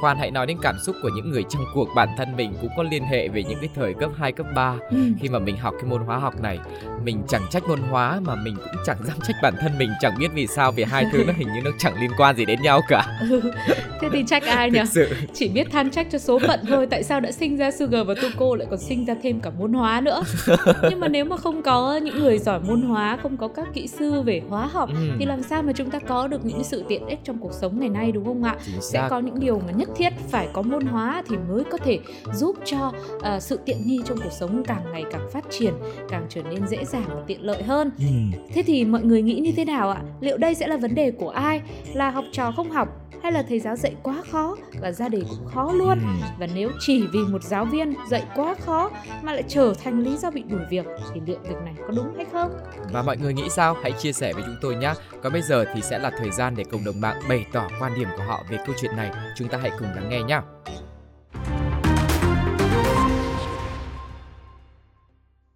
khoan 0.01 0.17
hãy 0.17 0.31
nói 0.31 0.45
đến 0.45 0.57
cảm 0.61 0.75
xúc 0.85 0.95
của 1.03 1.09
những 1.15 1.31
người 1.31 1.43
trong 1.49 1.63
cuộc. 1.73 1.87
Bản 1.95 2.09
thân 2.17 2.35
mình 2.37 2.53
cũng 2.61 2.69
có 2.77 2.83
liên 2.83 3.03
hệ 3.03 3.27
về 3.27 3.43
những 3.43 3.59
cái 3.61 3.69
thời 3.75 3.93
cấp 3.93 4.11
2, 4.17 4.31
cấp 4.31 4.45
3 4.55 4.75
Ừ. 4.89 4.97
khi 5.21 5.29
mà 5.29 5.39
mình 5.39 5.57
học 5.57 5.73
cái 5.81 5.89
môn 5.89 6.01
hóa 6.01 6.17
học 6.17 6.41
này 6.41 6.59
mình 7.03 7.23
chẳng 7.27 7.41
trách 7.51 7.63
môn 7.67 7.79
hóa 7.81 8.19
mà 8.25 8.35
mình 8.35 8.55
cũng 8.55 8.81
chẳng 8.85 8.97
dám 9.07 9.17
trách 9.27 9.35
bản 9.43 9.53
thân 9.61 9.71
mình. 9.77 9.89
Chẳng 10.01 10.13
biết 10.19 10.27
vì 10.33 10.47
sao 10.47 10.71
vì 10.71 10.83
hai 10.83 11.05
thứ 11.11 11.23
nó 11.27 11.33
hình 11.37 11.47
như 11.53 11.61
nó 11.65 11.71
chẳng 11.79 12.01
liên 12.01 12.11
quan 12.17 12.35
gì 12.35 12.45
đến 12.45 12.61
nhau 12.61 12.81
cả. 12.87 13.07
Thế 14.01 14.09
thì 14.11 14.23
trách 14.27 14.43
ai 14.43 14.71
nhỉ? 14.71 14.79
sự. 14.89 15.07
Chỉ 15.33 15.49
biết 15.49 15.71
than 15.71 15.89
trách 15.91 16.07
cho 16.11 16.17
số 16.17 16.39
phận 16.39 16.59
thôi. 16.67 16.87
Tại 16.89 17.03
sao 17.03 17.19
đã 17.19 17.31
sinh 17.31 17.57
ra 17.57 17.71
Sugar 17.71 18.07
và 18.07 18.13
Tuko 18.21 18.55
lại 18.55 18.67
còn 18.69 18.79
sinh 18.79 19.05
ra 19.05 19.15
thêm 19.23 19.39
cả 19.39 19.49
môn 19.59 19.73
hóa 19.73 20.01
nữa? 20.01 20.23
Nhưng 20.89 20.99
mà 20.99 21.07
nếu 21.07 21.25
mà 21.25 21.37
không 21.37 21.61
có 21.63 21.97
những 21.97 22.19
người 22.19 22.37
giỏi 22.39 22.59
môn 22.59 22.81
hóa 22.81 23.17
Không 23.23 23.37
có 23.37 23.47
các 23.47 23.67
kỹ 23.73 23.87
sư 23.87 24.21
về 24.21 24.41
hóa 24.49 24.65
học 24.73 24.89
Ừ. 24.91 24.95
Thì 25.19 25.25
làm 25.25 25.43
sao 25.43 25.63
mà 25.63 25.73
chúng 25.75 25.89
ta 25.89 25.99
có 25.99 26.27
được 26.27 26.45
những 26.45 26.63
sự 26.63 26.83
tiện 26.87 27.07
ích 27.07 27.19
trong 27.23 27.37
cuộc 27.37 27.53
sống 27.53 27.79
ngày 27.79 27.89
nay 27.89 28.11
đúng 28.11 28.25
không 28.25 28.43
ạ? 28.43 28.55
sẽ 28.81 29.07
có 29.09 29.19
những 29.19 29.39
điều 29.39 29.59
mà 29.65 29.71
nhất 29.71 29.89
thiết 29.95 30.13
phải 30.29 30.47
có 30.53 30.61
môn 30.61 30.85
hóa 30.85 31.23
thì 31.29 31.37
mới 31.49 31.63
có 31.63 31.77
thể 31.77 31.99
giúp 32.33 32.55
cho 32.65 32.91
à, 33.21 33.39
sự 33.39 33.59
tiện 33.65 33.87
nghi 33.87 34.01
trong 34.05 34.17
cuộc 34.23 34.31
sống 34.31 34.63
càng 34.67 34.83
ngày 34.91 35.03
càng 35.11 35.29
phát 35.33 35.45
triển 35.49 35.73
càng 36.09 36.25
trở 36.29 36.41
nên 36.43 36.67
dễ 36.67 36.85
dàng 36.85 37.05
và 37.07 37.21
tiện 37.27 37.41
lợi 37.45 37.63
hơn. 37.63 37.91
Ừ. 37.97 38.37
thế 38.53 38.63
thì 38.63 38.85
mọi 38.85 39.03
người 39.03 39.21
nghĩ 39.21 39.39
như 39.39 39.51
thế 39.51 39.65
nào 39.65 39.89
ạ? 39.89 40.01
Liệu 40.19 40.37
đây 40.37 40.55
sẽ 40.55 40.67
là 40.67 40.77
vấn 40.77 40.95
đề 40.95 41.11
của 41.11 41.29
ai? 41.29 41.61
Là 41.93 42.09
học 42.09 42.25
trò 42.31 42.51
không 42.55 42.71
học 42.71 42.87
hay 43.23 43.31
là 43.31 43.43
thầy 43.49 43.59
giáo 43.59 43.75
dạy 43.75 43.95
quá 44.03 44.23
khó 44.31 44.57
và 44.81 44.91
ra 44.91 45.09
đề 45.09 45.21
cũng 45.29 45.45
khó 45.53 45.71
luôn 45.73 45.99
Ừ. 45.99 46.25
và 46.39 46.47
nếu 46.55 46.69
chỉ 46.79 47.07
vì 47.13 47.19
một 47.19 47.43
giáo 47.43 47.65
viên 47.65 47.93
dạy 48.09 48.23
quá 48.35 48.55
khó 48.65 48.89
mà 49.21 49.33
lại 49.33 49.43
trở 49.47 49.73
thành 49.83 49.99
lý 49.99 50.17
do 50.17 50.31
bị 50.31 50.43
đuổi 50.43 50.61
việc 50.69 50.85
thì 51.13 51.21
liệu 51.25 51.37
việc 51.43 51.55
này 51.65 51.73
có 51.87 51.93
đúng 51.95 52.15
hay 52.15 52.25
không 52.31 52.51
Và 52.93 53.01
mọi 53.01 53.17
người 53.17 53.33
nghĩ 53.33 53.49
sao? 53.49 53.75
Hãy 53.83 53.91
chia 53.91 54.11
sẻ 54.11 54.33
với 54.33 54.43
chúng 54.45 54.55
tôi 54.61 54.75
nhé. 54.75 54.93
Còn 55.23 55.33
bây 55.33 55.41
giờ 55.41 55.65
thì 55.75 55.81
sẽ 55.81 55.99
là 55.99 56.11
thời 56.19 56.31
gian 56.31 56.55
để 56.55 56.63
cộng 56.63 56.83
đồng 56.83 57.01
mạng 57.01 57.21
bày 57.29 57.45
tỏ 57.51 57.69
quan 57.79 57.95
điểm 57.95 58.07
của 58.17 58.23
họ 58.23 58.43
về 58.49 58.57
câu 58.65 58.75
chuyện 58.81 58.95
này. 58.95 59.11
Chúng 59.37 59.47
ta 59.47 59.57
hãy 59.61 59.71
cùng 59.79 59.87
lắng 59.95 60.09
nghe 60.09 60.23
nhé. 60.23 60.41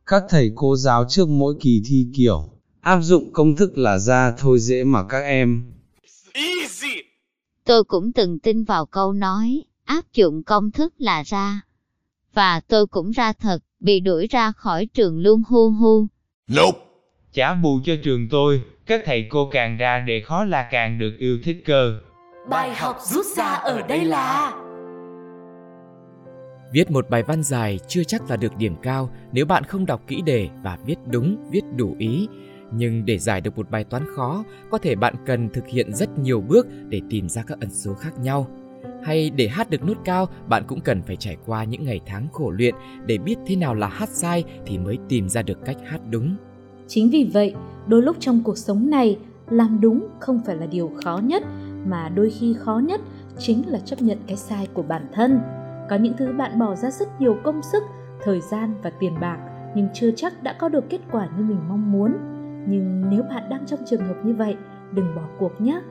Các 0.05 0.23
thầy 0.29 0.51
cô 0.55 0.75
giáo 0.75 1.05
trước 1.09 1.29
mỗi 1.29 1.55
kỳ 1.61 1.81
thi 1.85 2.07
kiểu, 2.15 2.49
áp 2.81 2.99
dụng 3.01 3.33
công 3.33 3.55
thức 3.55 3.77
là 3.77 3.97
ra 3.97 4.31
thôi 4.37 4.59
dễ 4.59 4.83
mà 4.83 5.03
các 5.09 5.19
em. 5.23 5.71
Tôi 7.65 7.83
cũng 7.83 8.11
từng 8.11 8.39
tin 8.39 8.63
vào 8.63 8.85
câu 8.85 9.13
nói, 9.13 9.63
áp 9.85 10.01
dụng 10.13 10.43
công 10.43 10.71
thức 10.71 10.93
là 10.97 11.23
ra. 11.23 11.61
Và 12.33 12.61
tôi 12.67 12.87
cũng 12.87 13.11
ra 13.11 13.33
thật, 13.33 13.59
bị 13.79 13.99
đuổi 13.99 14.27
ra 14.29 14.51
khỏi 14.51 14.85
trường 14.85 15.19
luôn 15.19 15.43
hu 15.49 15.69
hu. 15.69 16.07
Chả 17.33 17.53
bù 17.53 17.79
cho 17.85 17.93
trường 18.03 18.27
tôi, 18.31 18.61
các 18.85 19.01
thầy 19.05 19.27
cô 19.29 19.49
càng 19.51 19.77
ra 19.77 19.99
đề 20.07 20.21
khó 20.21 20.43
là 20.43 20.67
càng 20.71 20.99
được 20.99 21.13
yêu 21.19 21.39
thích 21.43 21.57
cơ. 21.65 21.99
Bài 22.49 22.75
học 22.75 22.97
rút 23.01 23.25
ra 23.37 23.45
ở 23.45 23.81
đây 23.81 24.05
là 24.05 24.53
Viết 26.71 26.91
một 26.91 27.09
bài 27.09 27.23
văn 27.23 27.43
dài 27.43 27.79
chưa 27.87 28.03
chắc 28.03 28.29
là 28.29 28.35
được 28.35 28.57
điểm 28.57 28.75
cao 28.81 29.09
nếu 29.31 29.45
bạn 29.45 29.63
không 29.63 29.85
đọc 29.85 30.01
kỹ 30.07 30.21
đề 30.25 30.49
và 30.63 30.77
viết 30.85 30.97
đúng, 31.05 31.37
viết 31.51 31.61
đủ 31.75 31.95
ý. 31.99 32.27
Nhưng 32.71 33.05
để 33.05 33.17
giải 33.17 33.41
được 33.41 33.57
một 33.57 33.71
bài 33.71 33.83
toán 33.83 34.03
khó, 34.15 34.43
có 34.71 34.77
thể 34.77 34.95
bạn 34.95 35.15
cần 35.25 35.49
thực 35.49 35.67
hiện 35.67 35.93
rất 35.93 36.19
nhiều 36.19 36.41
bước 36.41 36.67
để 36.89 37.01
tìm 37.09 37.29
ra 37.29 37.43
các 37.47 37.59
ẩn 37.59 37.69
số 37.71 37.93
khác 37.93 38.19
nhau. 38.19 38.47
Hay 39.03 39.29
để 39.29 39.47
hát 39.47 39.69
được 39.69 39.83
nốt 39.83 39.97
cao, 40.05 40.27
bạn 40.47 40.63
cũng 40.67 40.81
cần 40.81 41.01
phải 41.01 41.15
trải 41.15 41.37
qua 41.45 41.63
những 41.63 41.85
ngày 41.85 41.99
tháng 42.05 42.27
khổ 42.31 42.51
luyện 42.51 42.75
để 43.05 43.17
biết 43.17 43.35
thế 43.45 43.55
nào 43.55 43.75
là 43.75 43.87
hát 43.87 44.09
sai 44.09 44.43
thì 44.65 44.77
mới 44.77 44.97
tìm 45.09 45.29
ra 45.29 45.41
được 45.41 45.65
cách 45.65 45.77
hát 45.85 45.99
đúng. 46.09 46.35
Chính 46.87 47.09
vì 47.09 47.29
vậy, 47.33 47.55
đôi 47.87 48.01
lúc 48.01 48.15
trong 48.19 48.43
cuộc 48.43 48.57
sống 48.57 48.89
này, 48.89 49.17
làm 49.49 49.81
đúng 49.81 50.07
không 50.19 50.41
phải 50.45 50.55
là 50.55 50.65
điều 50.65 50.91
khó 51.03 51.21
nhất, 51.23 51.43
mà 51.85 52.09
đôi 52.09 52.29
khi 52.29 52.55
khó 52.59 52.81
nhất 52.83 53.01
chính 53.37 53.69
là 53.69 53.79
chấp 53.79 54.01
nhận 54.01 54.17
cái 54.27 54.37
sai 54.37 54.67
của 54.73 54.83
bản 54.83 55.07
thân. 55.13 55.39
Có 55.89 55.95
những 55.95 56.13
thứ 56.17 56.33
bạn 56.37 56.59
bỏ 56.59 56.75
ra 56.75 56.91
rất 56.91 57.21
nhiều 57.21 57.37
công 57.43 57.61
sức, 57.71 57.83
thời 58.23 58.41
gian 58.41 58.73
và 58.83 58.89
tiền 58.99 59.13
bạc, 59.21 59.37
nhưng 59.75 59.87
chưa 59.93 60.11
chắc 60.15 60.43
đã 60.43 60.55
có 60.59 60.69
được 60.69 60.89
kết 60.89 60.99
quả 61.11 61.29
như 61.37 61.43
mình 61.43 61.59
mong 61.69 61.91
muốn. 61.91 62.13
Nhưng 62.67 63.03
nếu 63.09 63.23
bạn 63.23 63.49
đang 63.49 63.65
trong 63.65 63.79
trường 63.85 64.07
hợp 64.07 64.15
như 64.23 64.33
vậy, 64.33 64.55
đừng 64.91 65.15
bỏ 65.15 65.21
cuộc 65.39 65.61
nhé. 65.61 65.81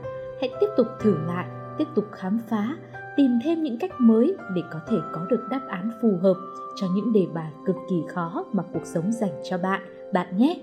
Hãy 0.40 0.50
tiếp 0.60 0.66
tục 0.76 0.86
thử 1.00 1.16
lại, 1.26 1.46
tiếp 1.78 1.88
tục 1.94 2.04
khám 2.12 2.38
phá, 2.48 2.76
tìm 3.16 3.30
thêm 3.44 3.62
những 3.62 3.78
cách 3.78 3.90
mới 4.00 4.36
để 4.54 4.62
có 4.70 4.78
thể 4.88 4.96
có 5.12 5.26
được 5.30 5.46
đáp 5.50 5.60
án 5.68 5.90
phù 6.02 6.18
hợp 6.22 6.36
cho 6.76 6.86
những 6.94 7.12
đề 7.12 7.26
bài 7.34 7.52
cực 7.66 7.76
kỳ 7.90 8.02
khó 8.08 8.44
mà 8.52 8.62
cuộc 8.72 8.86
sống 8.86 9.12
dành 9.12 9.32
cho 9.44 9.58
bạn, 9.58 9.80
bạn 10.12 10.36
nhé. 10.36 10.60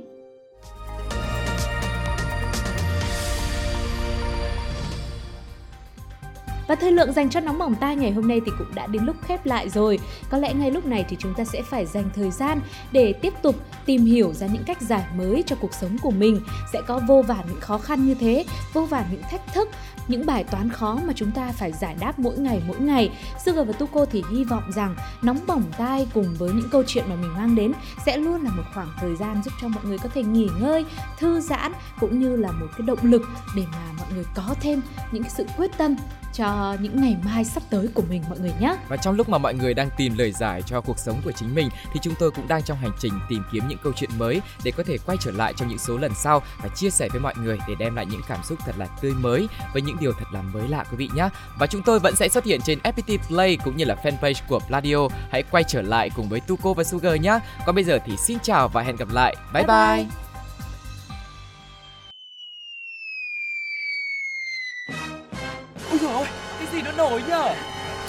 Và 6.72 6.76
thời 6.76 6.92
lượng 6.92 7.14
dành 7.14 7.30
cho 7.30 7.40
nóng 7.40 7.58
bỏng 7.58 7.76
tai 7.76 7.96
ngày 7.96 8.12
hôm 8.12 8.28
nay 8.28 8.42
thì 8.46 8.52
cũng 8.58 8.76
đã 8.76 8.88
đến 8.88 9.04
lúc 9.04 9.16
khép 9.22 9.46
lại 9.46 9.70
rồi. 9.70 10.00
Có 10.30 10.38
lẽ 10.38 10.54
ngay 10.54 10.72
lúc 10.72 10.86
này 10.86 11.06
thì 11.10 11.18
chúng 11.20 11.34
ta 11.34 11.44
sẽ 11.44 11.62
phải 11.62 11.86
dành 11.86 12.10
thời 12.16 12.32
gian 12.32 12.60
để 12.92 13.14
tiếp 13.14 13.34
tục 13.42 13.56
tìm 13.86 14.06
hiểu 14.06 14.34
ra 14.34 14.48
những 14.48 14.64
cách 14.64 14.82
giải 14.82 15.04
mới 15.16 15.44
cho 15.46 15.56
cuộc 15.56 15.74
sống 15.74 15.98
của 16.02 16.12
mình. 16.12 16.42
Sẽ 16.74 16.82
có 16.88 17.02
vô 17.08 17.22
vàn 17.22 17.46
những 17.48 17.60
khó 17.60 17.78
khăn 17.78 18.06
như 18.06 18.14
thế, 18.14 18.46
vô 18.74 18.86
vàn 18.86 19.06
những 19.12 19.22
thách 19.32 19.54
thức, 19.54 19.70
những 20.08 20.26
bài 20.26 20.44
toán 20.44 20.70
khó 20.70 21.00
mà 21.08 21.14
chúng 21.16 21.32
ta 21.32 21.52
phải 21.52 21.72
giải 21.72 21.96
đáp 22.00 22.20
mỗi 22.20 22.38
ngày 22.38 22.62
mỗi 22.68 22.80
ngày. 22.80 23.12
Sugar 23.46 23.68
và 23.68 23.74
Tuko 23.74 24.06
thì 24.06 24.24
hy 24.32 24.44
vọng 24.44 24.72
rằng 24.76 24.96
nóng 25.22 25.40
bỏng 25.48 25.64
tai 25.78 26.08
cùng 26.14 26.36
với 26.38 26.50
những 26.54 26.70
câu 26.72 26.84
chuyện 26.88 27.06
mà 27.10 27.16
mình 27.16 27.34
mang 27.34 27.56
đến 27.56 27.72
sẽ 28.06 28.18
luôn 28.18 28.44
là 28.44 28.50
một 28.50 28.64
khoảng 28.74 28.94
thời 29.00 29.16
gian 29.16 29.44
giúp 29.44 29.54
cho 29.62 29.68
mọi 29.68 29.86
người 29.86 29.98
có 29.98 30.10
thể 30.14 30.24
nghỉ 30.24 30.50
ngơi, 30.62 30.86
thư 31.20 31.40
giãn 31.40 31.72
cũng 32.00 32.20
như 32.20 32.36
là 32.36 32.52
một 32.52 32.68
cái 32.78 32.88
động 32.88 33.00
lực 33.02 33.22
để 33.56 33.64
mà 33.72 33.92
mọi 34.00 34.08
người 34.14 34.26
có 34.36 34.56
thêm 34.62 34.82
những 35.12 35.24
cái 35.24 35.32
sự 35.36 35.46
quyết 35.58 35.72
tâm 35.78 35.96
cho 36.34 36.78
những 36.82 37.02
ngày 37.02 37.18
mai 37.26 37.46
sắp 37.46 37.64
tới 37.70 37.88
của 37.94 38.04
mình 38.10 38.24
mọi 38.30 38.40
người 38.40 38.54
nhé. 38.60 38.76
Và 38.88 38.98
trong 38.98 39.16
lúc 39.16 39.30
mà 39.30 39.38
mọi 39.38 39.54
người 39.54 39.74
đang 39.74 39.90
tìm 39.98 40.18
lời 40.18 40.32
giải 40.32 40.62
cho 40.62 40.82
cuộc 40.82 41.00
sống 41.00 41.22
của 41.26 41.32
chính 41.32 41.56
mình 41.56 41.70
thì 41.94 42.00
chúng 42.04 42.14
tôi 42.20 42.32
cũng 42.32 42.48
đang 42.48 42.64
trong 42.64 42.78
hành 42.78 42.92
trình 43.00 43.14
tìm 43.30 43.44
kiếm 43.52 43.68
những 43.68 43.78
câu 43.84 43.94
chuyện 43.96 44.10
mới 44.18 44.42
để 44.64 44.72
có 44.72 44.84
thể 44.84 44.98
quay 45.06 45.18
trở 45.22 45.32
lại 45.32 45.54
trong 45.58 45.68
những 45.68 45.78
số 45.78 45.98
lần 45.98 46.12
sau 46.16 46.42
và 46.64 46.70
chia 46.76 46.90
sẻ 46.90 47.10
với 47.12 47.22
mọi 47.22 47.34
người 47.38 47.58
để 47.68 47.76
đem 47.80 47.96
lại 47.96 48.06
những 48.06 48.22
cảm 48.28 48.44
xúc 48.44 48.60
thật 48.66 48.76
là 48.78 48.86
tươi 49.02 49.12
mới 49.12 49.48
với 49.74 49.82
những 49.82 49.98
điều 50.00 50.14
thật 50.14 50.26
là 50.34 50.42
mới 50.42 50.68
lạ 50.68 50.84
quý 50.92 50.98
vị 50.98 51.10
nhé. 51.16 51.30
Và 51.60 51.68
chúng 51.68 51.84
tôi 51.84 52.00
vẫn 52.00 52.16
sẽ 52.16 52.30
xuất 52.30 52.44
hiện 52.44 52.62
trên 52.62 52.80
FPT 52.80 53.18
Play 53.28 53.58
cũng 53.66 53.78
như 53.78 53.86
là 53.86 53.96
fanpage 54.04 54.42
của 54.48 54.60
Pladio. 54.68 55.08
Hãy 55.32 55.44
quay 55.44 55.64
trở 55.64 55.82
lại 55.82 56.10
cùng 56.16 56.30
với 56.30 56.40
Tuko 56.40 56.74
và 56.74 56.84
Sugar 56.84 57.22
nhé. 57.22 57.40
Còn 57.66 57.76
bây 57.76 57.84
giờ 57.84 58.00
thì 58.06 58.18
xin 58.18 58.38
chào 58.44 58.68
và 58.68 58.82
hẹn 58.82 58.96
gặp 58.96 59.08
lại. 59.12 59.36
Bye 59.54 59.64
bye. 59.64 59.78
Bye 59.78 60.06
bye. 60.06 60.31